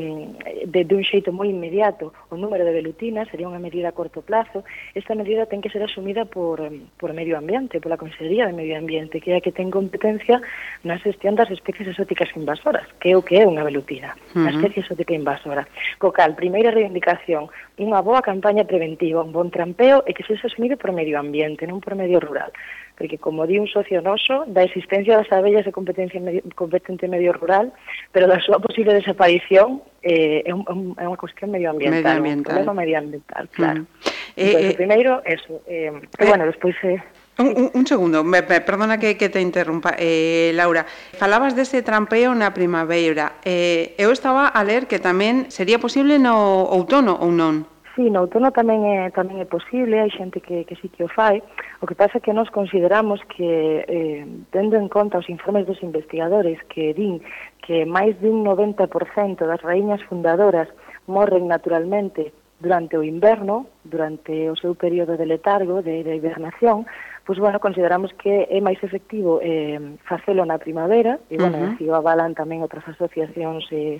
de, 0.66 0.82
de 0.84 0.94
un 0.96 1.06
xeito 1.06 1.30
moi 1.30 1.48
inmediato 1.48 2.14
o 2.34 2.36
número 2.36 2.66
de 2.66 2.74
velutinas, 2.74 3.30
sería 3.30 3.46
unha 3.46 3.62
medida 3.62 3.94
a 3.94 3.98
corto 3.98 4.26
plazo, 4.26 4.66
esta 4.98 5.14
medida 5.14 5.46
ten 5.46 5.62
que 5.62 5.70
ser 5.70 5.86
asumida 5.86 6.26
por, 6.26 6.66
por 6.98 7.14
medio 7.14 7.38
ambiente, 7.38 7.78
pola 7.78 8.02
Consellería 8.02 8.50
de 8.50 8.58
Medio 8.58 8.76
Ambiente, 8.78 9.22
que 9.22 9.32
é 9.32 9.38
a 9.38 9.44
que 9.44 9.54
ten 9.54 9.70
competencia 9.70 10.42
na 10.82 10.98
xestión 10.98 11.38
das 11.38 11.54
especies 11.54 11.94
exóticas 11.94 12.34
invasoras, 12.34 12.90
que 12.98 13.14
é 13.14 13.16
o 13.16 13.22
que 13.22 13.38
é 13.38 13.46
unha 13.46 13.62
velutina, 13.62 14.18
uh 14.34 14.42
-huh. 14.42 14.48
a 14.48 14.52
especie 14.58 14.82
exótica 14.82 15.14
invasora. 15.14 15.70
Co 16.02 16.10
cal, 16.10 16.34
primeira 16.34 16.74
reivindicación, 16.74 17.54
unha 17.82 18.06
boa 18.06 18.22
campaña 18.22 18.70
preventiva, 18.70 19.26
un 19.26 19.34
bon 19.34 19.50
trampeo 19.50 20.06
e 20.06 20.14
que 20.14 20.22
se 20.22 20.38
asumido 20.38 20.78
por 20.78 20.94
medio 20.94 21.18
ambiente, 21.18 21.66
non 21.66 21.82
por 21.82 21.98
medio 21.98 22.22
rural. 22.22 22.54
Porque, 22.94 23.18
como 23.18 23.50
di 23.50 23.58
un 23.58 23.66
socio 23.66 24.06
noso, 24.06 24.46
da 24.46 24.62
existencia 24.62 25.18
das 25.18 25.26
abellas 25.34 25.66
de 25.66 25.74
competencia 25.74 26.22
medio, 26.22 26.46
competente 26.54 27.10
medio 27.10 27.34
rural, 27.34 27.74
pero 28.14 28.30
da 28.30 28.38
súa 28.38 28.62
posible 28.62 28.94
desaparición 28.94 29.82
eh, 30.06 30.46
é, 30.46 30.54
un, 30.54 30.94
é 31.02 31.06
unha 31.10 31.18
cuestión 31.18 31.50
medioambiental, 31.50 32.22
medioambiental. 32.22 32.54
un 32.54 32.62
problema 32.62 32.74
medioambiental, 32.78 33.44
claro. 33.50 33.82
Mm. 33.82 34.14
Eh, 34.38 34.46
entón, 34.46 34.62
eh, 34.62 34.74
primeiro, 34.78 35.12
eso. 35.26 35.66
Eh, 35.66 35.90
eh, 35.90 36.26
bueno, 36.30 36.46
despois... 36.46 36.78
Eh, 36.86 37.02
Un, 37.40 37.48
un 37.48 37.72
un 37.74 37.88
segundo, 37.88 38.24
me, 38.24 38.44
me, 38.44 38.62
perdona 38.62 39.00
que, 39.00 39.18
que 39.18 39.28
te 39.28 39.42
interrumpa, 39.42 39.96
eh, 39.98 40.52
Laura. 40.54 40.86
Falabas 41.18 41.56
dese 41.56 41.82
trampeo 41.82 42.36
na 42.38 42.54
primavera. 42.54 43.42
Eh, 43.42 43.98
eu 43.98 44.14
estaba 44.14 44.54
a 44.54 44.62
ler 44.62 44.86
que 44.86 45.02
tamén 45.02 45.50
sería 45.50 45.82
posible 45.82 46.22
no 46.22 46.70
outono 46.70 47.18
ou 47.18 47.34
non? 47.34 47.66
Sí, 47.98 48.14
no 48.14 48.30
outono 48.30 48.54
tamén 48.54 48.86
é, 48.86 49.10
tamén 49.10 49.42
é 49.42 49.50
posible, 49.50 49.98
hai 49.98 50.14
xente 50.14 50.46
que, 50.46 50.62
que 50.66 50.78
sí 50.78 50.94
que 50.94 51.06
o 51.06 51.10
fai. 51.10 51.42
O 51.82 51.90
que 51.90 51.98
pasa 51.98 52.22
é 52.22 52.24
que 52.26 52.38
nós 52.38 52.54
consideramos 52.54 53.18
que, 53.26 53.82
eh, 53.82 54.26
tendo 54.54 54.78
en 54.78 54.86
conta 54.86 55.18
os 55.18 55.30
informes 55.30 55.66
dos 55.66 55.82
investigadores 55.82 56.62
que 56.70 56.94
din 56.94 57.18
que 57.66 57.90
máis 57.90 58.14
dun 58.22 58.46
90% 58.46 59.42
das 59.42 59.62
raíñas 59.66 60.06
fundadoras 60.06 60.70
morren 61.10 61.50
naturalmente 61.50 62.30
durante 62.62 62.98
o 62.98 63.04
inverno, 63.04 63.68
durante 63.84 64.50
o 64.50 64.56
seu 64.56 64.74
período 64.74 65.18
de 65.18 65.26
letargo, 65.26 65.82
de, 65.82 66.02
de 66.02 66.16
hibernación, 66.16 66.88
pois, 67.26 67.40
bueno, 67.40 67.60
consideramos 67.60 68.12
que 68.20 68.48
é 68.52 68.60
máis 68.60 68.80
efectivo 68.84 69.40
eh, 69.40 69.80
facelo 70.04 70.44
na 70.44 70.60
primavera, 70.60 71.20
e, 71.32 71.40
bueno, 71.40 71.58
uh 71.58 71.64
-huh. 71.64 71.72
así 71.76 71.84
o 71.88 71.96
avalan 71.96 72.36
tamén 72.36 72.60
outras 72.60 72.84
asociacións, 72.88 73.64
eh, 73.72 73.98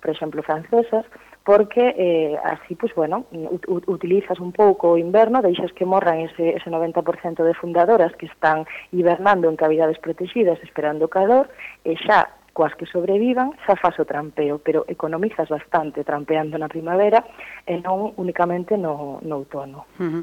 por 0.00 0.12
exemplo, 0.12 0.44
francesas, 0.44 1.04
porque 1.44 1.94
eh, 1.96 2.36
así, 2.44 2.74
pues 2.74 2.94
bueno, 2.94 3.26
utilizas 3.86 4.40
un 4.40 4.52
pouco 4.52 4.96
o 4.96 4.98
inverno, 4.98 5.44
deixas 5.44 5.72
que 5.72 5.84
morran 5.84 6.20
ese, 6.20 6.56
ese 6.56 6.70
90% 6.72 7.44
de 7.44 7.52
fundadoras 7.52 8.16
que 8.16 8.26
están 8.26 8.64
hibernando 8.92 9.48
en 9.48 9.56
cavidades 9.56 9.98
protegidas 9.98 10.58
esperando 10.64 11.08
calor, 11.08 11.52
e 11.84 11.96
xa 12.00 12.32
coas 12.54 12.72
que 12.78 12.86
sobrevivan, 12.86 13.50
xa 13.66 13.74
faz 13.74 13.98
o 13.98 14.06
trampeo, 14.06 14.62
pero 14.62 14.86
economizas 14.86 15.50
bastante 15.50 16.06
trampeando 16.06 16.54
na 16.54 16.70
primavera 16.70 17.26
e 17.66 17.82
non 17.82 18.14
únicamente 18.14 18.78
no, 18.78 19.18
no 19.26 19.42
outono 19.42 19.90
uh 19.98 20.22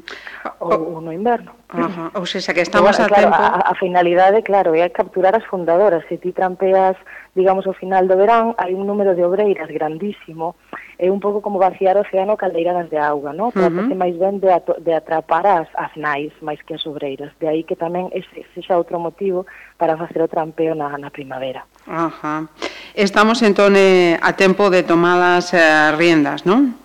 ou, 0.64 0.96
ou 0.96 1.00
no 1.04 1.12
inverno. 1.12 1.52
Uh 1.70 1.86
-huh. 1.86 2.08
Ou 2.16 2.24
seja, 2.24 2.56
que 2.56 2.64
estamos 2.66 2.96
bueno, 2.96 3.04
a 3.04 3.12
claro, 3.12 3.28
tempo... 3.28 3.36
A, 3.36 3.70
a 3.70 3.74
finalidade, 3.76 4.40
claro, 4.42 4.72
é 4.72 4.88
capturar 4.88 5.36
as 5.36 5.44
fundadoras. 5.44 6.02
Se 6.08 6.16
ti 6.16 6.32
trampeas 6.32 6.96
digamos, 7.34 7.66
ao 7.66 7.72
final 7.72 8.04
do 8.06 8.16
verán, 8.16 8.52
hai 8.60 8.76
un 8.76 8.84
número 8.84 9.16
de 9.16 9.24
obreiras 9.24 9.72
grandísimo, 9.72 10.56
é 11.00 11.08
un 11.08 11.18
pouco 11.18 11.40
como 11.40 11.58
vaciar 11.58 11.96
o 11.96 12.04
océano 12.04 12.36
caldeiradas 12.36 12.92
de 12.92 13.00
auga, 13.00 13.32
¿no? 13.32 13.50
Trátase 13.50 13.88
uh 13.88 13.96
-huh. 13.96 13.96
máis 13.96 14.14
ben 14.20 14.36
de, 14.38 14.52
ato, 14.52 14.76
de 14.78 14.92
atrapar 14.92 15.46
as, 15.48 15.68
as 15.74 15.92
nais 15.96 16.30
máis 16.44 16.60
que 16.60 16.76
as 16.76 16.84
obreiras, 16.84 17.32
de 17.40 17.48
aí 17.48 17.64
que 17.64 17.74
tamén 17.74 18.12
ese, 18.12 18.44
ese 18.44 18.60
xa 18.60 18.76
outro 18.76 19.00
motivo 19.00 19.48
para 19.80 19.96
facer 19.96 20.20
o 20.20 20.28
trampeo 20.28 20.76
na, 20.76 20.92
na 21.00 21.08
primavera. 21.08 21.64
Ajá. 21.88 22.46
Estamos 22.92 23.40
entón 23.40 23.74
eh, 23.80 24.20
a 24.20 24.36
tempo 24.36 24.68
de 24.68 24.84
tomar 24.84 25.16
as 25.40 25.56
eh, 25.56 25.90
riendas, 25.96 26.44
non? 26.44 26.81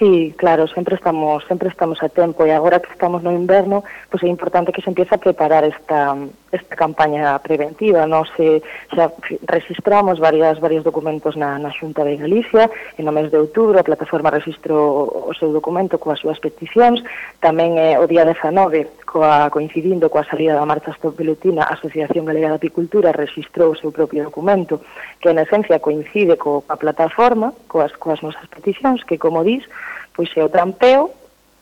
Sí, 0.00 0.32
claro, 0.38 0.66
sempre 0.66 0.94
estamos, 0.94 1.44
sempre 1.46 1.68
estamos 1.68 2.02
a 2.02 2.08
tempo 2.08 2.46
e 2.46 2.56
agora 2.56 2.80
que 2.80 2.88
estamos 2.88 3.20
no 3.20 3.28
inverno, 3.36 3.84
pois 4.08 4.24
é 4.24 4.32
importante 4.32 4.72
que 4.72 4.80
se 4.80 4.88
empiece 4.88 5.12
a 5.14 5.20
preparar 5.20 5.60
esta 5.62 6.16
esta 6.50 6.74
campaña 6.74 7.36
preventiva, 7.44 8.08
non 8.08 8.24
se 8.32 8.64
xa 8.96 9.12
registramos 9.44 10.16
varias 10.16 10.56
varios 10.56 10.88
documentos 10.88 11.36
na 11.36 11.60
na 11.60 11.68
Xunta 11.68 12.00
de 12.00 12.16
Galicia 12.16 12.72
e 12.96 13.04
no 13.04 13.12
mes 13.12 13.28
de 13.28 13.44
outubro 13.44 13.76
a 13.76 13.84
plataforma 13.84 14.32
registrou 14.32 15.28
o 15.28 15.36
seu 15.36 15.52
documento 15.52 16.00
coas 16.00 16.16
súas 16.16 16.40
peticións, 16.40 17.04
tamén 17.44 17.76
é 17.76 18.00
o 18.00 18.08
día 18.08 18.24
19 18.24 18.99
coa, 19.10 19.50
coincidindo 19.50 20.06
coa 20.06 20.22
salida 20.22 20.54
da 20.54 20.62
marcha 20.62 20.94
Stop 20.94 21.18
Velutina, 21.18 21.66
a 21.66 21.74
Asociación 21.74 22.22
Galega 22.22 22.54
de 22.54 22.62
Apicultura 22.62 23.10
registrou 23.10 23.74
o 23.74 23.78
seu 23.78 23.90
propio 23.90 24.22
documento 24.22 24.78
que, 25.18 25.34
en 25.34 25.42
esencia, 25.42 25.82
coincide 25.82 26.38
co, 26.38 26.62
coa 26.62 26.78
plataforma, 26.78 27.50
coas, 27.66 27.90
coas 27.98 28.22
nosas 28.22 28.46
peticións, 28.46 29.02
que, 29.02 29.18
como 29.18 29.42
dis, 29.42 29.66
pois 30.14 30.30
é 30.38 30.46
o 30.46 30.52
trampeo, 30.54 31.10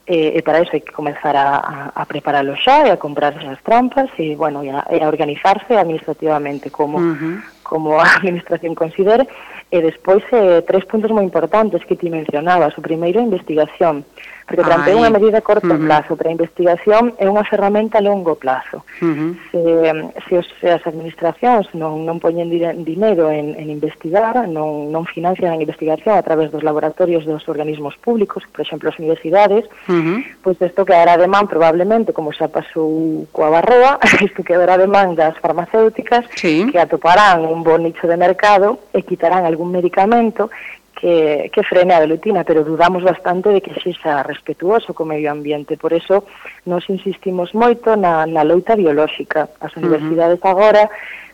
e, 0.04 0.36
e 0.36 0.42
para 0.44 0.60
iso 0.60 0.72
hai 0.72 0.84
que 0.84 0.92
comenzar 0.92 1.36
a, 1.36 1.48
a, 1.56 1.74
a 1.96 2.02
preparalo 2.04 2.56
xa 2.56 2.84
e 2.84 2.90
a 2.92 3.00
comprar 3.00 3.32
as 3.32 3.60
trampas 3.64 4.08
e, 4.20 4.36
bueno, 4.36 4.64
e 4.64 4.68
a, 4.68 4.84
e 4.92 5.00
a 5.00 5.08
organizarse 5.08 5.76
administrativamente 5.76 6.68
como, 6.68 6.96
uh 7.00 7.16
-huh. 7.16 7.36
como 7.64 8.00
a 8.00 8.04
administración 8.20 8.76
considere 8.76 9.28
E 9.68 9.84
despois 9.84 10.24
eh, 10.32 10.64
tres 10.64 10.84
puntos 10.88 11.12
moi 11.12 11.24
importantes 11.24 11.84
que 11.84 11.96
ti 11.96 12.08
mencionabas. 12.08 12.72
O 12.78 12.82
primeiro, 12.82 13.20
a 13.20 13.28
investigación. 13.28 14.04
Porque 14.48 14.64
plantea 14.64 14.96
unha 14.96 15.12
medida 15.12 15.38
a 15.38 15.44
corto 15.44 15.68
uh 15.68 15.76
-huh. 15.76 15.84
plazo, 15.84 16.16
pero 16.16 16.32
a 16.32 16.36
investigación 16.40 17.12
é 17.20 17.28
unha 17.28 17.44
ferramenta 17.44 18.00
a 18.00 18.06
longo 18.08 18.32
plazo. 18.40 18.80
Uh 19.04 19.12
-huh. 19.12 19.30
Se, 19.52 19.60
se, 20.24 20.32
os, 20.40 20.48
se 20.56 20.72
as 20.72 20.80
administracións 20.88 21.68
non, 21.76 22.08
non 22.08 22.16
poñen 22.16 22.48
dinero 22.80 23.28
en, 23.28 23.52
en 23.60 23.68
investigar, 23.68 24.48
non, 24.48 24.88
non 24.88 25.04
financian 25.04 25.52
a 25.52 25.60
investigación 25.60 26.16
a 26.16 26.24
través 26.24 26.48
dos 26.48 26.64
laboratorios 26.64 27.28
dos 27.28 27.44
organismos 27.44 28.00
públicos, 28.00 28.40
por 28.48 28.64
exemplo, 28.64 28.88
as 28.88 28.96
universidades, 28.96 29.68
uh 29.84 29.92
-huh. 29.92 30.18
pois 30.40 30.56
isto 30.64 30.88
quedará 30.88 31.20
de 31.20 31.28
man 31.28 31.44
probablemente, 31.44 32.16
como 32.16 32.32
xa 32.32 32.48
pasou 32.48 33.28
coa 33.36 33.52
barroa, 33.52 34.00
isto 34.24 34.40
quedará 34.40 34.80
de 34.80 34.88
man 34.88 35.12
das 35.12 35.36
farmacéuticas 35.44 36.24
sí. 36.40 36.64
que 36.72 36.80
atoparán 36.80 37.44
un 37.44 37.60
bon 37.60 37.84
nicho 37.84 38.08
de 38.08 38.16
mercado 38.16 38.80
e 38.96 39.04
quitarán 39.04 39.44
algún 39.44 39.57
algún 39.58 39.72
medicamento 39.72 40.50
que, 40.94 41.50
que 41.52 41.62
frene 41.62 41.94
a 41.94 42.00
velutina, 42.00 42.44
pero 42.44 42.62
dudamos 42.62 43.02
bastante 43.02 43.50
de 43.50 43.60
que 43.60 43.74
sexa 43.82 44.22
respetuoso 44.22 44.94
co 44.94 45.04
medio 45.04 45.30
ambiente. 45.30 45.76
Por 45.76 45.92
eso 45.94 46.26
nos 46.66 46.86
insistimos 46.90 47.54
moito 47.54 47.98
na, 47.98 48.26
na 48.26 48.46
loita 48.46 48.78
biolóxica. 48.78 49.50
As 49.58 49.74
universidades 49.74 50.38
uh 50.38 50.46
-huh. 50.46 50.54
agora 50.54 50.82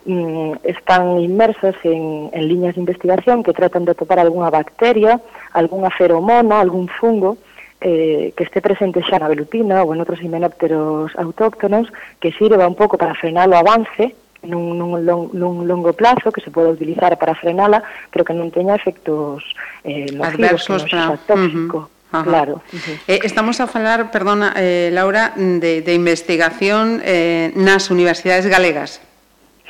mm, 0.04 0.64
están 0.64 1.20
inmersas 1.20 1.76
en, 1.84 2.28
en 2.32 2.42
liñas 2.48 2.76
de 2.76 2.84
investigación 2.84 3.44
que 3.44 3.56
tratan 3.56 3.84
de 3.84 3.96
topar 3.96 4.20
algunha 4.20 4.48
bacteria, 4.48 5.20
algunha 5.52 5.92
feromona, 5.92 6.60
algún 6.60 6.88
fungo, 6.88 7.36
eh, 7.80 8.32
que 8.36 8.44
esté 8.44 8.60
presente 8.60 9.04
xa 9.04 9.20
na 9.20 9.32
velutina 9.32 9.84
ou 9.84 9.92
en 9.92 10.00
outros 10.00 10.20
himenópteros 10.24 11.12
autóctonos 11.16 11.88
que 12.20 12.32
sirva 12.36 12.68
un 12.68 12.76
pouco 12.76 12.96
para 12.96 13.16
frenar 13.16 13.48
o 13.48 13.56
avance 13.56 14.12
nun, 14.44 14.78
nun, 14.78 15.04
long, 15.04 15.32
nun 15.32 15.66
longo 15.66 15.92
plazo 15.92 16.30
que 16.30 16.40
se 16.40 16.50
pode 16.50 16.72
utilizar 16.72 17.16
para 17.18 17.34
frenala, 17.34 17.82
pero 18.12 18.24
que 18.24 18.36
non 18.36 18.52
teña 18.52 18.76
efectos 18.76 19.44
eh, 19.84 20.08
nocivos, 20.12 20.68
Adversos, 20.68 20.80
que 20.84 20.96
non 20.96 21.18
tóxico. 21.24 21.78
Uh 21.78 21.86
-huh. 21.88 21.92
Ajá. 22.14 22.30
Claro. 22.30 22.54
Uh 22.70 22.78
-huh. 22.78 22.96
eh, 23.10 23.20
estamos 23.26 23.58
a 23.58 23.66
falar, 23.66 24.14
perdona, 24.14 24.54
eh, 24.56 24.90
Laura, 24.94 25.34
de, 25.34 25.82
de 25.82 25.92
investigación 25.94 27.02
eh, 27.02 27.50
nas 27.58 27.90
universidades 27.90 28.46
galegas. 28.46 29.02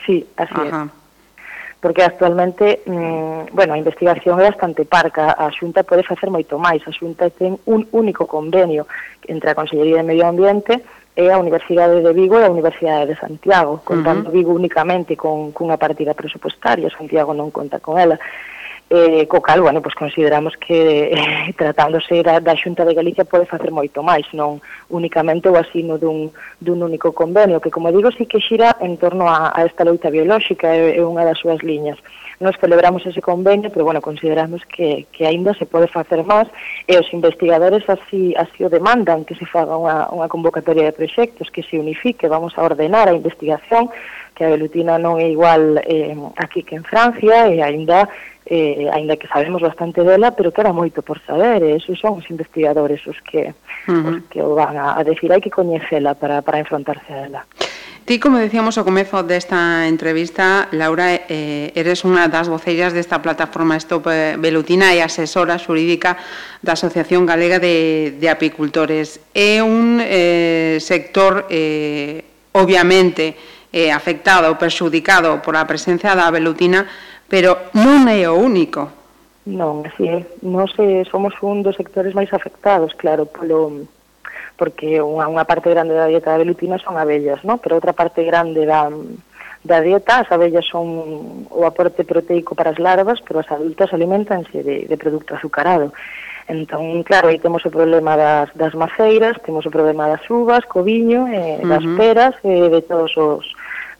Sí, 0.04 0.26
así 0.36 0.52
Ajá. 0.52 0.92
é 0.92 1.04
porque 1.84 2.02
actualmente, 2.02 2.80
mm, 2.86 3.52
bueno, 3.52 3.74
a 3.74 3.78
investigación 3.78 4.40
é 4.40 4.48
bastante 4.48 4.88
parca, 4.88 5.36
a 5.36 5.52
Xunta 5.52 5.84
pode 5.84 6.00
facer 6.00 6.32
moito 6.32 6.56
máis, 6.56 6.80
a 6.88 6.92
Xunta 6.96 7.28
ten 7.28 7.60
un 7.68 7.84
único 7.92 8.24
convenio 8.24 8.88
entre 9.28 9.52
a 9.52 9.54
Consellería 9.54 10.00
de 10.00 10.08
Medio 10.08 10.24
Ambiente 10.24 10.80
é 11.16 11.30
a 11.30 11.38
Universidade 11.38 12.02
de 12.02 12.12
Vigo 12.12 12.38
e 12.38 12.44
a 12.44 12.50
Universidade 12.50 13.14
de 13.14 13.20
Santiago, 13.20 13.80
contando 13.84 14.26
uh 14.26 14.32
-huh. 14.32 14.36
Vigo 14.36 14.52
únicamente 14.52 15.16
con 15.16 15.52
cunha 15.52 15.78
partida 15.78 16.14
presupostaria, 16.14 16.90
Santiago 16.90 17.32
non 17.32 17.50
conta 17.50 17.78
con 17.78 17.98
ela. 17.98 18.18
Eh, 18.90 19.26
co 19.26 19.40
cal, 19.40 19.62
bueno, 19.62 19.80
pois 19.80 19.94
consideramos 19.94 20.54
que 20.60 21.10
eh, 21.14 21.54
tratándose 21.60 22.22
da, 22.22 22.38
da 22.38 22.54
Xunta 22.54 22.84
de 22.84 22.94
Galicia 22.94 23.24
pode 23.24 23.46
facer 23.46 23.70
moito 23.70 24.02
máis, 24.02 24.26
non 24.34 24.60
únicamente 24.90 25.48
o 25.48 25.56
asino 25.56 25.96
dun, 25.96 26.34
dun 26.60 26.82
único 26.82 27.14
convenio, 27.14 27.62
que, 27.62 27.70
como 27.70 27.94
digo, 27.94 28.10
sí 28.12 28.26
que 28.26 28.42
xira 28.42 28.76
en 28.80 28.98
torno 28.98 29.24
a, 29.30 29.54
a 29.56 29.64
esta 29.64 29.86
loita 29.88 30.10
biolóxica, 30.10 30.68
é, 30.68 30.98
é 30.98 31.02
unha 31.02 31.24
das 31.24 31.38
súas 31.38 31.62
liñas. 31.62 31.96
Uh 31.96 32.23
nos 32.40 32.56
celebramos 32.58 33.06
ese 33.06 33.22
convenio, 33.22 33.70
pero 33.70 33.84
bueno, 33.84 34.00
consideramos 34.00 34.62
que, 34.66 35.06
que 35.12 35.26
aínda 35.26 35.54
se 35.54 35.66
pode 35.66 35.86
facer 35.86 36.24
máis 36.24 36.48
e 36.86 36.98
os 36.98 37.06
investigadores 37.12 37.86
así, 37.88 38.34
así 38.34 38.64
o 38.64 38.72
demandan 38.72 39.24
que 39.24 39.34
se 39.38 39.46
faga 39.46 39.78
unha, 39.78 40.10
unha 40.10 40.28
convocatoria 40.28 40.90
de 40.90 40.96
proxectos 40.96 41.50
que 41.50 41.62
se 41.62 41.78
unifique, 41.78 42.26
vamos 42.26 42.56
a 42.58 42.64
ordenar 42.66 43.06
a 43.08 43.16
investigación 43.16 43.90
que 44.34 44.44
a 44.44 44.50
velutina 44.50 44.98
non 44.98 45.22
é 45.22 45.30
igual 45.30 45.78
eh, 45.86 46.14
aquí 46.36 46.66
que 46.66 46.74
en 46.74 46.82
Francia 46.82 47.46
e 47.46 47.62
aínda 47.62 48.10
eh, 48.46 48.90
aínda 48.92 49.16
que 49.16 49.28
sabemos 49.28 49.62
bastante 49.62 50.02
dela, 50.02 50.32
pero 50.32 50.52
que 50.52 50.60
era 50.60 50.72
moito 50.72 51.00
por 51.02 51.20
saber, 51.24 51.62
e 51.64 51.76
esos 51.80 51.96
son 51.96 52.20
os 52.20 52.26
investigadores 52.28 53.00
os 53.06 53.16
que, 53.24 53.54
uh 53.88 53.88
-huh. 53.88 54.08
os 54.10 54.16
que 54.28 54.42
o 54.42 54.52
van 54.54 54.76
a, 54.76 54.98
a 54.98 55.02
decir, 55.04 55.32
hai 55.32 55.40
que 55.40 55.54
coñecela 55.54 56.12
para, 56.14 56.42
para 56.44 56.60
enfrontarse 56.60 57.08
a 57.08 57.24
ela. 57.24 57.40
Ti, 58.04 58.20
como 58.20 58.36
decíamos 58.36 58.76
ao 58.76 58.84
comezo 58.84 59.24
desta 59.24 59.88
entrevista, 59.88 60.68
Laura, 60.76 61.24
eh, 61.24 61.72
eres 61.72 62.04
unha 62.04 62.28
das 62.28 62.52
voceiras 62.52 62.92
desta 62.92 63.24
plataforma 63.24 63.80
Stop 63.80 64.12
eh, 64.12 64.36
Velutina 64.36 64.92
e 64.92 65.00
asesora 65.00 65.56
xurídica 65.56 66.20
da 66.60 66.76
Asociación 66.76 67.24
Galega 67.24 67.56
de, 67.56 68.12
de 68.20 68.28
Apicultores. 68.28 69.24
É 69.32 69.64
un 69.64 70.04
eh, 70.04 70.76
sector, 70.84 71.48
eh, 71.48 72.52
obviamente, 72.52 73.40
eh, 73.72 73.88
afectado 73.88 74.52
ou 74.52 74.60
perxudicado 74.60 75.40
pola 75.40 75.64
presencia 75.64 76.12
da 76.12 76.28
velutina, 76.28 76.84
pero 77.24 77.72
non 77.72 78.04
é 78.12 78.28
o 78.28 78.36
único. 78.36 78.84
Non, 79.48 79.80
así 79.80 80.04
é. 80.04 80.28
Nos, 80.44 80.76
eh, 80.76 81.08
somos 81.08 81.32
un 81.40 81.64
dos 81.64 81.80
sectores 81.80 82.12
máis 82.12 82.28
afectados, 82.36 82.92
claro, 83.00 83.24
polo, 83.24 83.88
porque 84.56 85.02
unha, 85.02 85.26
unha 85.26 85.44
parte 85.44 85.70
grande 85.70 85.94
da 85.94 86.06
dieta 86.06 86.30
da 86.30 86.42
velutina 86.42 86.78
son 86.78 86.94
abellas, 86.96 87.42
¿no? 87.42 87.58
pero 87.58 87.76
outra 87.76 87.92
parte 87.92 88.22
grande 88.22 88.62
da, 88.66 88.86
da 89.64 89.80
dieta, 89.80 90.22
as 90.22 90.30
abellas 90.30 90.64
son 90.68 91.48
o 91.50 91.66
aporte 91.66 92.04
proteico 92.04 92.54
para 92.54 92.70
as 92.70 92.78
larvas, 92.78 93.18
pero 93.24 93.40
as 93.40 93.50
adultas 93.50 93.90
alimentanse 93.92 94.62
de, 94.62 94.86
de 94.86 94.96
produto 94.96 95.34
azucarado. 95.34 95.92
Entón, 96.46 97.02
claro, 97.02 97.28
aí 97.28 97.38
temos 97.38 97.64
o 97.64 97.72
problema 97.72 98.16
das, 98.16 98.52
das 98.54 98.74
maceiras, 98.76 99.40
temos 99.40 99.64
o 99.64 99.72
problema 99.72 100.06
das 100.06 100.22
uvas, 100.28 100.62
co 100.68 100.84
viño, 100.84 101.26
eh, 101.32 101.58
uh 101.58 101.64
-huh. 101.64 101.68
das 101.72 101.84
peras, 101.96 102.34
eh, 102.44 102.68
de 102.68 102.82
todos 102.82 103.16
os 103.16 103.44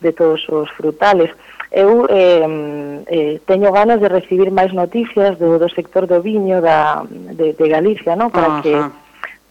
de 0.01 0.13
todos 0.13 0.45
os 0.53 0.69
frutales. 0.77 1.31
Eu 1.73 2.05
eh, 2.07 2.45
eh, 3.09 3.41
teño 3.49 3.73
ganas 3.73 3.99
de 3.99 4.13
recibir 4.13 4.53
máis 4.53 4.71
noticias 4.77 5.41
do, 5.41 5.59
do 5.59 5.69
sector 5.73 6.07
do 6.07 6.21
viño 6.21 6.61
da, 6.61 7.03
de, 7.09 7.57
de 7.57 7.67
Galicia, 7.67 8.15
no? 8.15 8.29
para 8.29 8.49
uh 8.49 8.53
-huh. 8.55 8.63
que 8.63 8.75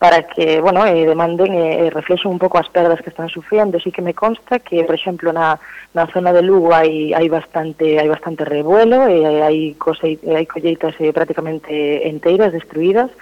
para 0.04 0.24
que, 0.24 0.60
bueno, 0.60 0.86
eh, 0.86 1.06
demanden 1.06 1.56
e 1.56 1.64
eh, 1.64 1.88
eh 1.88 1.90
reflexen 1.90 2.28
un 2.28 2.36
pouco 2.36 2.60
as 2.60 2.68
perdas 2.68 3.00
que 3.00 3.08
están 3.08 3.32
sufriendo. 3.32 3.80
Sí 3.80 3.88
que 3.88 4.04
me 4.04 4.12
consta 4.12 4.60
que, 4.60 4.84
por 4.84 5.00
exemplo, 5.00 5.32
na, 5.32 5.56
na 5.96 6.12
zona 6.12 6.36
de 6.36 6.44
Lugo 6.44 6.76
hai, 6.76 7.16
hai 7.16 7.32
bastante 7.32 7.96
hai 7.96 8.12
bastante 8.12 8.44
revuelo, 8.44 9.08
e 9.08 9.24
eh, 9.24 9.40
hai, 9.40 9.60
cose, 9.80 10.20
hai 10.28 10.44
colleitas 10.44 10.92
eh, 11.00 11.16
prácticamente 11.16 12.04
enteiras, 12.04 12.52
destruídas, 12.52 13.16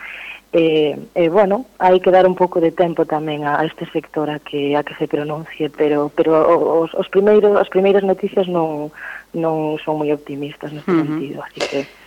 e, 0.49 0.97
eh, 0.97 0.99
eh, 1.13 1.29
bueno, 1.29 1.69
hai 1.77 2.01
que 2.01 2.09
dar 2.09 2.25
un 2.25 2.33
pouco 2.33 2.57
de 2.57 2.73
tempo 2.73 3.05
tamén 3.05 3.45
a, 3.45 3.61
a 3.61 3.63
este 3.69 3.85
sector 3.93 4.33
a 4.33 4.41
que 4.41 4.73
a 4.73 4.81
que 4.81 4.97
se 4.97 5.05
pronuncie, 5.05 5.69
pero 5.69 6.09
pero 6.09 6.33
os, 6.81 6.97
os 6.97 7.07
primeiros 7.13 7.61
as 7.61 7.69
primeiras 7.69 8.01
noticias 8.01 8.49
non 8.49 8.89
non 9.37 9.77
son 9.85 10.01
moi 10.01 10.09
optimistas 10.09 10.73
neste 10.73 10.89
uh 10.89 10.97
-huh. 10.97 11.05
sentido, 11.05 11.37
así 11.45 11.61
que 11.61 12.00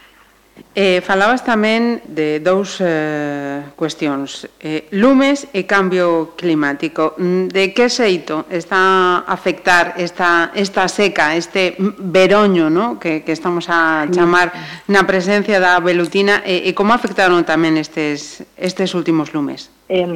Eh, 0.74 0.98
falabas 1.06 1.46
tamén 1.46 2.02
de 2.02 2.42
dous 2.42 2.82
eh, 2.82 3.62
cuestións, 3.78 4.50
eh, 4.58 4.90
lumes 4.90 5.46
e 5.54 5.70
cambio 5.70 6.34
climático. 6.34 7.14
Mm, 7.14 7.46
de 7.46 7.70
que 7.70 7.86
xeito 7.86 8.46
está 8.50 9.22
a 9.22 9.30
afectar 9.30 9.94
esta, 10.02 10.50
esta 10.54 10.90
seca, 10.90 11.38
este 11.38 11.78
veroño 11.78 12.74
no? 12.74 12.98
que, 12.98 13.22
que 13.22 13.30
estamos 13.30 13.70
a 13.70 14.10
chamar 14.10 14.50
na 14.90 15.06
presencia 15.06 15.62
da 15.62 15.78
velutina 15.78 16.42
e, 16.42 16.66
e 16.66 16.70
como 16.74 16.90
afectaron 16.90 17.46
tamén 17.46 17.78
estes, 17.78 18.42
estes 18.58 18.98
últimos 18.98 19.30
lumes? 19.30 19.70
Eh, 19.86 20.06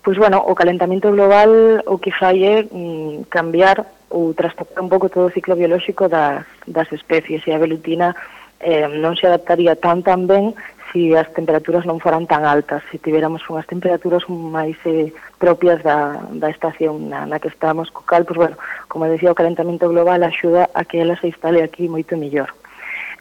pois 0.00 0.16
pues 0.16 0.16
bueno, 0.16 0.40
o 0.40 0.56
calentamento 0.56 1.12
global 1.12 1.84
o 1.84 2.00
que 2.00 2.12
fai 2.12 2.40
é 2.40 2.56
mm, 2.64 3.28
cambiar 3.28 3.84
ou 4.08 4.32
trastocar 4.32 4.80
un 4.80 4.88
pouco 4.88 5.12
todo 5.12 5.28
o 5.28 5.34
ciclo 5.36 5.56
biolóxico 5.60 6.08
das, 6.08 6.48
das 6.64 6.88
especies 6.88 7.44
e 7.44 7.52
a 7.52 7.60
velutina 7.60 8.16
eh, 8.60 8.86
non 8.88 9.16
se 9.16 9.26
adaptaría 9.26 9.76
tan 9.76 10.04
tan 10.04 10.28
ben 10.28 10.52
se 10.92 11.16
as 11.16 11.30
temperaturas 11.32 11.86
non 11.86 12.02
foran 12.02 12.26
tan 12.26 12.42
altas, 12.42 12.82
se 12.90 12.98
tiveramos 12.98 13.46
unhas 13.46 13.66
temperaturas 13.66 14.26
máis 14.28 14.74
eh, 14.84 15.14
propias 15.38 15.80
da, 15.86 16.18
da 16.34 16.50
estación 16.50 17.08
na, 17.08 17.24
na 17.26 17.38
que 17.38 17.48
estamos 17.48 17.88
co 17.94 18.02
cal, 18.02 18.26
pois, 18.26 18.38
bueno, 18.38 18.56
como 18.90 19.06
decía, 19.06 19.30
o 19.30 19.38
calentamento 19.38 19.86
global 19.86 20.22
axuda 20.26 20.68
a 20.74 20.82
que 20.84 20.98
ela 20.98 21.14
se 21.22 21.30
instale 21.30 21.62
aquí 21.62 21.86
moito 21.86 22.18
mellor. 22.18 22.50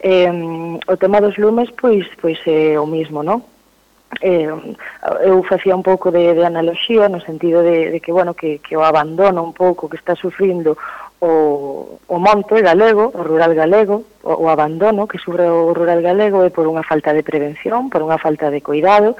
Eh, 0.01 0.31
o 0.87 0.95
tema 0.97 1.21
dos 1.21 1.37
lumes, 1.37 1.69
pois, 1.77 2.09
pois 2.17 2.39
é 2.49 2.73
eh, 2.73 2.81
o 2.81 2.89
mismo, 2.89 3.21
non? 3.21 3.45
eh, 4.21 4.49
eu 5.23 5.43
facía 5.43 5.75
un 5.75 5.83
pouco 5.83 6.11
de, 6.11 6.33
de 6.33 6.45
analoxía 6.45 7.07
no 7.09 7.21
sentido 7.21 7.61
de, 7.61 7.91
de 7.91 7.99
que, 7.99 8.11
bueno, 8.11 8.33
que, 8.33 8.59
que 8.59 8.75
o 8.75 8.83
abandono 8.83 9.43
un 9.43 9.53
pouco 9.53 9.87
que 9.89 9.97
está 9.97 10.15
sufrindo 10.15 10.77
o, 11.19 11.99
o 12.07 12.17
monte 12.19 12.61
galego, 12.61 13.11
o 13.13 13.21
rural 13.23 13.53
galego, 13.53 14.05
o, 14.23 14.45
o 14.45 14.49
abandono 14.49 15.07
que 15.07 15.19
sufre 15.19 15.43
o 15.47 15.73
rural 15.73 16.01
galego 16.01 16.43
é 16.43 16.49
por 16.49 16.67
unha 16.67 16.83
falta 16.83 17.11
de 17.11 17.23
prevención, 17.23 17.91
por 17.91 18.01
unha 18.01 18.17
falta 18.17 18.47
de 18.47 18.63
cuidado, 18.63 19.19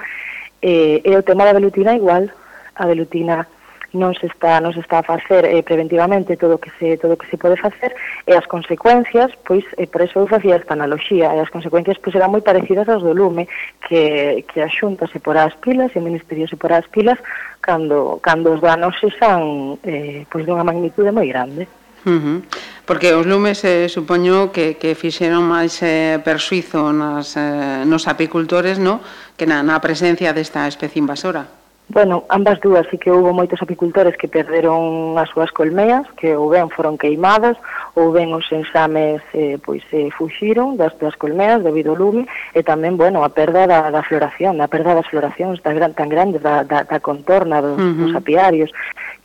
e, 0.60 1.04
e 1.04 1.12
o 1.16 1.24
tema 1.24 1.44
da 1.44 1.56
velutina 1.56 1.92
igual, 1.92 2.28
a 2.76 2.84
velutina 2.88 3.44
non 3.92 4.14
se 4.14 4.30
está 4.30 4.62
non 4.62 4.70
se 4.70 4.78
está 4.78 5.02
a 5.02 5.08
facer 5.08 5.42
eh, 5.50 5.66
preventivamente 5.66 6.38
todo 6.38 6.56
o 6.56 6.62
que 6.62 6.70
se 6.78 6.94
todo 6.94 7.18
o 7.18 7.20
que 7.20 7.26
se 7.26 7.34
pode 7.34 7.58
facer 7.58 7.90
e 8.22 8.32
as 8.38 8.46
consecuencias, 8.46 9.34
pois 9.42 9.66
eh, 9.74 9.90
por 9.90 10.06
eso 10.06 10.22
eu 10.22 10.30
facía 10.30 10.56
esta 10.56 10.78
analogía, 10.78 11.34
e 11.34 11.38
as 11.42 11.50
consecuencias 11.50 11.98
pois 11.98 12.14
eran 12.14 12.30
moi 12.30 12.38
parecidas 12.38 12.86
ás 12.86 13.02
do 13.02 13.10
lume, 13.10 13.50
que 13.82 14.46
que 14.46 14.62
a 14.62 14.70
Xunta 14.70 15.10
se 15.10 15.18
porá 15.18 15.42
as 15.42 15.58
pilas 15.58 15.90
e 15.90 15.98
o 15.98 16.06
Ministerio 16.06 16.46
se 16.46 16.54
porá 16.54 16.78
as 16.78 16.86
pilas 16.86 17.18
cando 17.58 18.22
cando 18.22 18.54
os 18.54 18.62
danos 18.62 18.94
se 19.02 19.10
san 19.18 19.74
eh, 19.82 20.22
pois 20.30 20.46
dunha 20.46 20.62
magnitude 20.62 21.10
moi 21.10 21.26
grande. 21.26 21.66
Uh 22.06 22.12
-huh. 22.12 22.38
Porque 22.86 23.14
os 23.14 23.26
lumes 23.26 23.62
eh, 23.64 23.88
supoño 23.88 24.50
que, 24.50 24.74
que 24.80 24.98
fixeron 24.98 25.46
máis 25.46 25.78
eh, 25.84 26.18
persuizo 26.24 26.90
nas, 26.90 27.36
eh, 27.36 27.84
nos 27.86 28.08
apicultores 28.08 28.80
no? 28.80 29.00
que 29.36 29.46
na, 29.46 29.62
na 29.62 29.78
presencia 29.78 30.32
desta 30.32 30.66
especie 30.66 30.98
invasora. 30.98 31.60
Bueno, 31.90 32.22
ambas 32.28 32.60
dúas, 32.60 32.86
sí 32.88 32.98
que 32.98 33.10
houve 33.10 33.34
moitos 33.34 33.58
apicultores 33.58 34.14
que 34.14 34.30
perderon 34.30 35.18
as 35.18 35.26
súas 35.34 35.50
colmeas, 35.50 36.06
que 36.14 36.38
ou 36.38 36.46
ben 36.46 36.70
foron 36.70 36.94
queimadas, 36.94 37.58
ou 37.98 38.14
ben 38.14 38.30
os 38.30 38.46
enxames 38.54 39.18
eh, 39.34 39.58
pois 39.58 39.82
eh, 39.90 40.06
fuxiron 40.14 40.78
das, 40.78 40.94
das 41.02 41.18
colmeas 41.18 41.66
debido 41.66 41.90
ao 41.90 41.98
lume, 41.98 42.30
e 42.54 42.62
tamén, 42.62 42.94
bueno, 42.94 43.26
a 43.26 43.34
perda 43.34 43.66
da, 43.66 43.90
da 43.90 44.06
floración, 44.06 44.62
a 44.62 44.70
perda 44.70 44.94
das 44.94 45.10
floracións 45.10 45.58
tan, 45.66 45.74
gran, 45.74 45.90
tan 45.90 46.06
grandes 46.06 46.38
da, 46.38 46.62
da, 46.62 46.86
da 46.86 47.02
contorna 47.02 47.58
dos, 47.58 47.74
uh 47.74 47.82
-huh. 47.82 48.06
dos 48.06 48.14
apiarios 48.14 48.70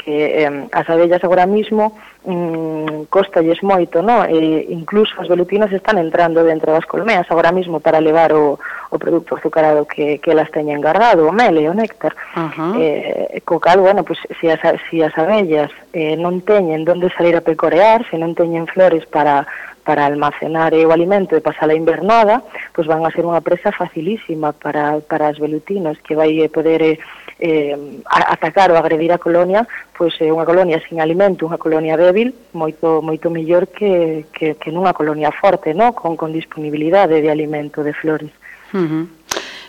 que 0.05 0.45
eh, 0.45 0.67
as 0.71 0.87
abellas 0.87 1.23
agora 1.25 1.49
mismo 1.49 1.97
mm, 2.29 3.09
costalles 3.09 3.57
moito, 3.65 4.05
no? 4.05 4.21
e 4.29 4.69
incluso 4.69 5.17
as 5.17 5.25
velutinas 5.25 5.73
están 5.73 5.97
entrando 5.97 6.45
dentro 6.45 6.69
das 6.69 6.85
colmeas 6.85 7.25
agora 7.33 7.49
mismo 7.49 7.81
para 7.81 7.97
levar 7.97 8.29
o, 8.37 8.61
o 8.93 8.97
produto 9.01 9.33
azucarado 9.33 9.89
que, 9.89 10.21
que 10.21 10.29
elas 10.29 10.53
teñen 10.53 10.77
guardado, 10.77 11.25
o 11.25 11.33
mel 11.33 11.57
e 11.57 11.65
o 11.65 11.73
néctar. 11.73 12.13
Uh 12.37 12.53
-huh. 12.53 12.73
eh, 12.77 13.41
co 13.41 13.57
cal, 13.57 13.81
bueno, 13.81 14.05
pues, 14.05 14.21
se, 14.37 14.53
as, 14.53 14.61
se 14.61 15.01
as 15.01 15.17
abellas 15.17 15.73
eh, 15.89 16.13
non 16.13 16.45
teñen 16.45 16.85
donde 16.85 17.09
salir 17.17 17.33
a 17.33 17.41
pecorear, 17.41 18.05
se 18.05 18.21
non 18.21 18.37
teñen 18.37 18.69
flores 18.69 19.09
para, 19.09 19.49
para 19.81 20.05
almacenar 20.05 20.77
o 20.77 20.93
alimento 20.93 21.33
e 21.33 21.41
pasar 21.41 21.73
a 21.73 21.77
invernada, 21.77 22.45
pois 22.77 22.85
pues 22.85 22.93
van 22.93 23.01
a 23.01 23.13
ser 23.13 23.25
unha 23.25 23.41
presa 23.41 23.73
facilísima 23.73 24.53
para, 24.53 25.01
para 25.01 25.33
as 25.33 25.41
velutinas 25.41 25.97
que 26.05 26.13
vai 26.13 26.45
eh, 26.45 26.49
poder 26.53 26.81
eh, 26.85 27.01
eh, 27.39 28.01
atacar 28.07 28.71
ou 28.71 28.77
agredir 28.77 29.11
a 29.11 29.19
colonia, 29.19 29.67
pois 29.97 30.15
é 30.23 30.31
unha 30.31 30.47
colonia 30.47 30.79
sin 30.87 31.03
alimento, 31.03 31.43
unha 31.43 31.59
colonia 31.59 31.99
débil, 31.99 32.31
moito 32.55 33.03
moito 33.03 33.27
mellor 33.27 33.67
que, 33.67 34.25
que, 34.31 34.55
que 34.55 34.71
nunha 34.71 34.95
colonia 34.95 35.31
forte, 35.35 35.75
no? 35.75 35.91
con, 35.91 36.15
con 36.15 36.31
disponibilidade 36.31 37.19
de 37.19 37.29
alimento, 37.31 37.83
de 37.83 37.93
flores. 37.93 38.31
Uh 38.71 38.79
-huh. 38.79 39.03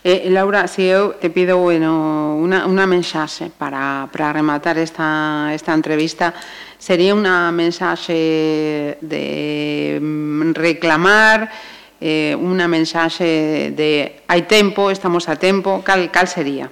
Eh, 0.07 0.31
Laura, 0.31 0.71
se 0.71 0.87
eu 0.87 1.19
te 1.19 1.35
pido 1.35 1.59
bueno, 1.59 2.39
unha 2.39 2.63
una 2.71 2.87
mensaxe 2.87 3.51
para, 3.51 4.07
para 4.15 4.31
rematar 4.31 4.79
esta, 4.79 5.51
esta 5.51 5.75
entrevista, 5.75 6.31
sería 6.79 7.11
unha 7.11 7.51
mensaxe 7.51 9.03
de 9.03 9.99
mm, 9.99 10.55
reclamar, 10.55 11.51
eh, 11.99 12.39
unha 12.39 12.71
mensaxe 12.71 13.75
de 13.75 14.23
hai 14.31 14.47
tempo, 14.47 14.95
estamos 14.95 15.27
a 15.27 15.35
tempo, 15.35 15.83
cal, 15.83 16.07
cal 16.15 16.31
sería? 16.31 16.71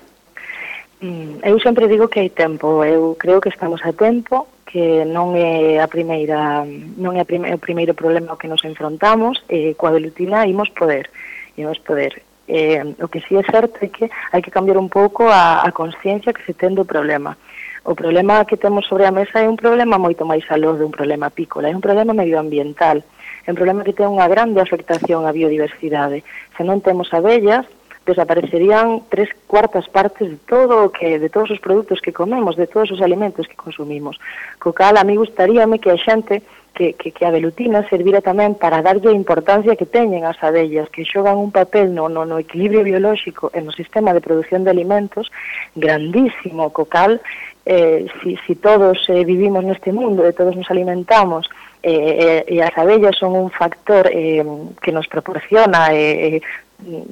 Mm, 1.04 1.44
eu 1.44 1.60
sempre 1.60 1.86
digo 1.86 2.08
que 2.08 2.18
hai 2.18 2.30
tempo, 2.32 2.80
eu 2.80 3.12
creo 3.20 3.36
que 3.36 3.52
estamos 3.52 3.84
a 3.84 3.92
tempo, 3.92 4.48
que 4.64 5.04
non 5.04 5.36
é 5.36 5.76
a 5.76 5.84
primeira 5.84 6.64
non 6.64 7.12
é 7.12 7.20
a 7.20 7.28
prime, 7.28 7.52
o 7.52 7.60
primeiro 7.60 7.92
problema 7.92 8.32
ao 8.32 8.40
que 8.40 8.48
nos 8.48 8.64
enfrontamos, 8.64 9.44
e 9.52 9.76
coa 9.76 9.92
velutina 9.92 10.48
imos 10.48 10.72
poder, 10.72 11.12
imos 11.60 11.76
poder. 11.84 12.24
Eh, 12.48 12.80
o 13.04 13.08
que 13.12 13.20
si 13.20 13.36
sí 13.36 13.36
é 13.36 13.44
certo 13.44 13.84
é 13.84 13.92
que 13.92 14.08
hai 14.08 14.40
que 14.40 14.48
cambiar 14.48 14.80
un 14.80 14.88
pouco 14.88 15.28
a, 15.28 15.60
a 15.60 15.76
consciencia 15.76 16.32
que 16.32 16.40
se 16.48 16.56
ten 16.56 16.72
do 16.72 16.88
problema. 16.88 17.36
O 17.84 17.92
problema 17.92 18.40
que 18.48 18.56
temos 18.56 18.88
sobre 18.88 19.04
a 19.04 19.12
mesa 19.12 19.44
é 19.44 19.48
un 19.48 19.60
problema 19.60 20.00
moito 20.00 20.24
máis 20.24 20.48
aló 20.48 20.72
de 20.72 20.88
un 20.88 20.92
problema 20.96 21.28
apícola, 21.28 21.68
é 21.68 21.76
un 21.76 21.84
problema 21.84 22.16
medioambiental, 22.16 23.04
é 23.44 23.52
un 23.52 23.60
problema 23.60 23.84
que 23.84 23.92
ten 23.92 24.08
unha 24.08 24.24
grande 24.24 24.64
afectación 24.64 25.28
á 25.28 25.36
biodiversidade. 25.36 26.24
Se 26.56 26.64
non 26.64 26.80
temos 26.80 27.12
abellas, 27.12 27.68
desaparecerían 28.06 29.02
tres 29.08 29.28
cuartas 29.46 29.88
partes 29.88 30.30
de 30.30 30.36
todo 30.36 30.84
o 30.84 30.92
que 30.92 31.18
de 31.18 31.28
todos 31.28 31.50
os 31.50 31.60
produtos 31.60 32.00
que 32.00 32.12
comemos, 32.12 32.56
de 32.56 32.66
todos 32.66 32.90
os 32.90 33.00
alimentos 33.00 33.48
que 33.48 33.56
consumimos. 33.56 34.20
Co 34.58 34.72
cal, 34.72 34.96
a 34.96 35.04
mí 35.04 35.16
gustaríame 35.16 35.78
que 35.80 35.90
a 35.90 35.96
xente 35.96 36.42
que, 36.74 36.92
que, 36.94 37.12
que 37.12 37.24
a 37.24 37.30
velutina 37.30 37.86
servira 37.88 38.20
tamén 38.20 38.58
para 38.58 38.82
darlle 38.82 39.08
a 39.08 39.16
importancia 39.16 39.78
que 39.78 39.86
teñen 39.86 40.26
as 40.26 40.36
abellas, 40.42 40.90
que 40.90 41.06
xogan 41.06 41.38
un 41.38 41.54
papel 41.54 41.94
no, 41.94 42.10
no, 42.10 42.26
no 42.26 42.36
equilibrio 42.36 42.82
biolóxico 42.82 43.48
e 43.54 43.62
no 43.62 43.70
sistema 43.70 44.12
de 44.12 44.20
produción 44.20 44.66
de 44.66 44.74
alimentos 44.74 45.30
grandísimo, 45.78 46.74
co 46.74 46.84
cal, 46.90 47.22
eh, 47.64 48.04
si, 48.20 48.36
si 48.44 48.58
todos 48.58 49.06
eh, 49.08 49.24
vivimos 49.24 49.64
neste 49.64 49.94
mundo 49.94 50.26
e 50.26 50.36
todos 50.36 50.58
nos 50.58 50.68
alimentamos, 50.68 51.48
eh, 51.84 52.42
eh, 52.48 52.58
e 52.58 52.64
as 52.64 52.74
abellas 52.76 53.16
son 53.16 53.38
un 53.38 53.48
factor 53.54 54.10
eh, 54.10 54.42
que 54.82 54.90
nos 54.92 55.06
proporciona 55.06 55.94
eh, 55.94 56.36
eh 56.36 56.42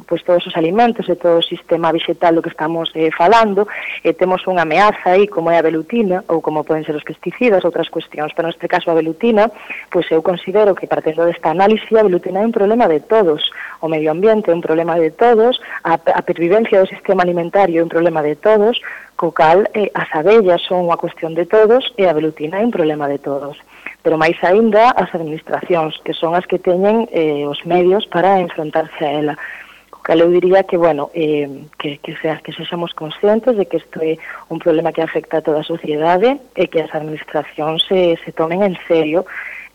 pois 0.07 0.23
todos 0.23 0.47
os 0.47 0.57
alimentos 0.57 1.09
e 1.09 1.17
todo 1.17 1.39
o 1.39 1.43
sistema 1.43 1.93
vegetal 1.93 2.35
do 2.35 2.43
que 2.43 2.51
estamos 2.51 2.91
eh, 2.95 3.11
falando, 3.11 3.67
e 4.05 4.13
temos 4.13 4.45
unha 4.47 4.67
ameaza 4.67 5.17
aí 5.17 5.27
como 5.31 5.51
é 5.51 5.59
a 5.59 5.65
velutina 5.65 6.25
ou 6.29 6.43
como 6.43 6.67
poden 6.67 6.85
ser 6.85 6.97
os 6.99 7.07
pesticidas, 7.07 7.65
outras 7.65 7.89
cuestións, 7.89 8.35
pero 8.37 8.49
neste 8.49 8.69
caso 8.69 8.91
a 8.91 8.99
velutina, 8.99 9.49
pois 9.89 10.05
eu 10.11 10.21
considero 10.21 10.75
que 10.75 10.91
partendo 10.91 11.25
desta 11.25 11.51
análise 11.55 11.89
a 11.97 12.05
velutina 12.05 12.43
é 12.43 12.47
un 12.47 12.53
problema 12.53 12.91
de 12.91 13.01
todos, 13.01 13.49
o 13.81 13.89
medio 13.89 14.13
ambiente 14.13 14.51
é 14.51 14.55
un 14.55 14.65
problema 14.65 14.99
de 14.99 15.15
todos, 15.15 15.57
a, 15.87 15.97
a 15.97 16.23
pervivencia 16.23 16.83
do 16.83 16.91
sistema 16.91 17.23
alimentario 17.23 17.81
é 17.81 17.85
un 17.85 17.93
problema 17.93 18.21
de 18.21 18.37
todos, 18.37 18.83
co 19.17 19.33
cal 19.33 19.71
eh, 19.73 19.89
as 19.95 20.11
abellas 20.13 20.61
son 20.67 20.91
unha 20.91 21.01
cuestión 21.01 21.33
de 21.33 21.47
todos 21.47 21.95
e 21.97 22.05
a 22.05 22.17
velutina 22.17 22.61
é 22.61 22.67
un 22.67 22.75
problema 22.75 23.07
de 23.07 23.23
todos 23.23 23.57
pero 24.03 24.19
máis 24.19 24.37
aínda 24.43 24.91
as 24.93 25.09
administracións, 25.15 25.95
que 26.03 26.13
son 26.13 26.35
as 26.35 26.45
que 26.47 26.59
teñen 26.59 27.07
eh, 27.15 27.47
os 27.47 27.63
medios 27.65 28.07
para 28.11 28.43
enfrontarse 28.43 29.03
a 29.07 29.13
ela. 29.15 29.35
O 29.95 30.03
que 30.03 30.19
eu 30.19 30.29
diría 30.35 30.67
que, 30.67 30.77
bueno, 30.77 31.15
eh, 31.15 31.47
que, 31.79 32.03
que, 32.03 32.19
sea, 32.19 32.43
que 32.43 32.53
sexamos 32.53 32.91
conscientes 32.93 33.55
de 33.57 33.65
que 33.71 33.79
isto 33.79 34.03
é 34.03 34.19
un 34.51 34.59
problema 34.59 34.91
que 34.91 35.01
afecta 35.01 35.39
a 35.39 35.47
toda 35.47 35.63
a 35.63 35.71
sociedade 35.73 36.43
e 36.59 36.67
que 36.67 36.83
as 36.83 36.91
administracións 36.91 37.87
se, 37.87 38.19
se 38.27 38.31
tomen 38.35 38.67
en 38.67 38.75
serio 38.91 39.23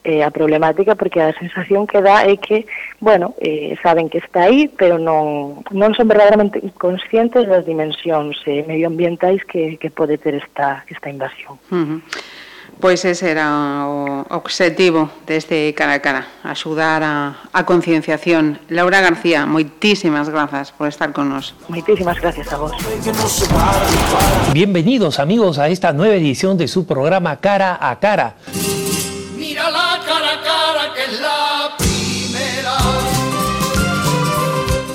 eh, 0.03 0.23
a 0.23 0.31
problemática 0.31 0.95
porque 0.95 1.19
a 1.19 1.31
sensación 1.39 1.87
que 1.87 2.03
dá 2.03 2.27
é 2.27 2.35
que, 2.35 2.67
bueno, 2.99 3.35
eh, 3.39 3.75
saben 3.83 4.07
que 4.11 4.19
está 4.19 4.51
aí, 4.51 4.67
pero 4.67 4.99
non, 4.99 5.63
non 5.71 5.91
son 5.95 6.07
verdadeiramente 6.07 6.59
conscientes 6.75 7.47
das 7.47 7.63
dimensións 7.63 8.35
eh, 8.47 8.63
medioambientais 8.67 9.43
que, 9.47 9.79
que 9.79 9.91
pode 9.91 10.19
ter 10.19 10.35
esta, 10.35 10.83
esta 10.87 11.07
invasión. 11.07 11.59
Uh 11.71 11.75
-huh. 11.75 11.99
Pois 12.79 13.03
ese 13.05 13.31
era 13.31 13.89
o 13.89 14.21
objetivo 14.29 15.09
deste 15.25 15.73
cara 15.73 15.97
a 15.97 15.99
cara, 15.99 16.27
axudar 16.43 17.01
a, 17.01 17.49
a 17.49 17.65
concienciación. 17.65 18.61
Laura 18.69 19.01
García, 19.01 19.49
moitísimas 19.49 20.29
grazas 20.29 20.69
por 20.77 20.85
estar 20.85 21.09
con 21.09 21.33
nos. 21.33 21.57
Moitísimas 21.73 22.21
gracias 22.21 22.53
a 22.53 22.57
vos. 22.57 22.71
Bienvenidos 24.53 25.17
amigos 25.17 25.57
a 25.57 25.69
esta 25.69 25.91
nueva 25.91 26.15
edición 26.15 26.57
de 26.57 26.67
su 26.67 26.85
programa 26.85 27.37
Cara 27.37 27.81
a 27.81 27.97
Cara. 27.97 28.35
Mira 29.35 29.71
la 29.71 29.97
cara 30.05 30.37
a 30.37 30.43
cara 30.45 30.93
que 30.93 31.03
es 31.09 31.19
la 31.19 31.73
primera. 31.81 32.77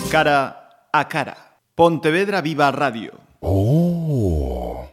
Cara 0.09 0.87
a 0.93 1.09
cara. 1.09 1.37
Pontevedra 1.75 2.41
Viva 2.43 2.71
Radio. 2.71 3.19
Oh. 3.41 4.62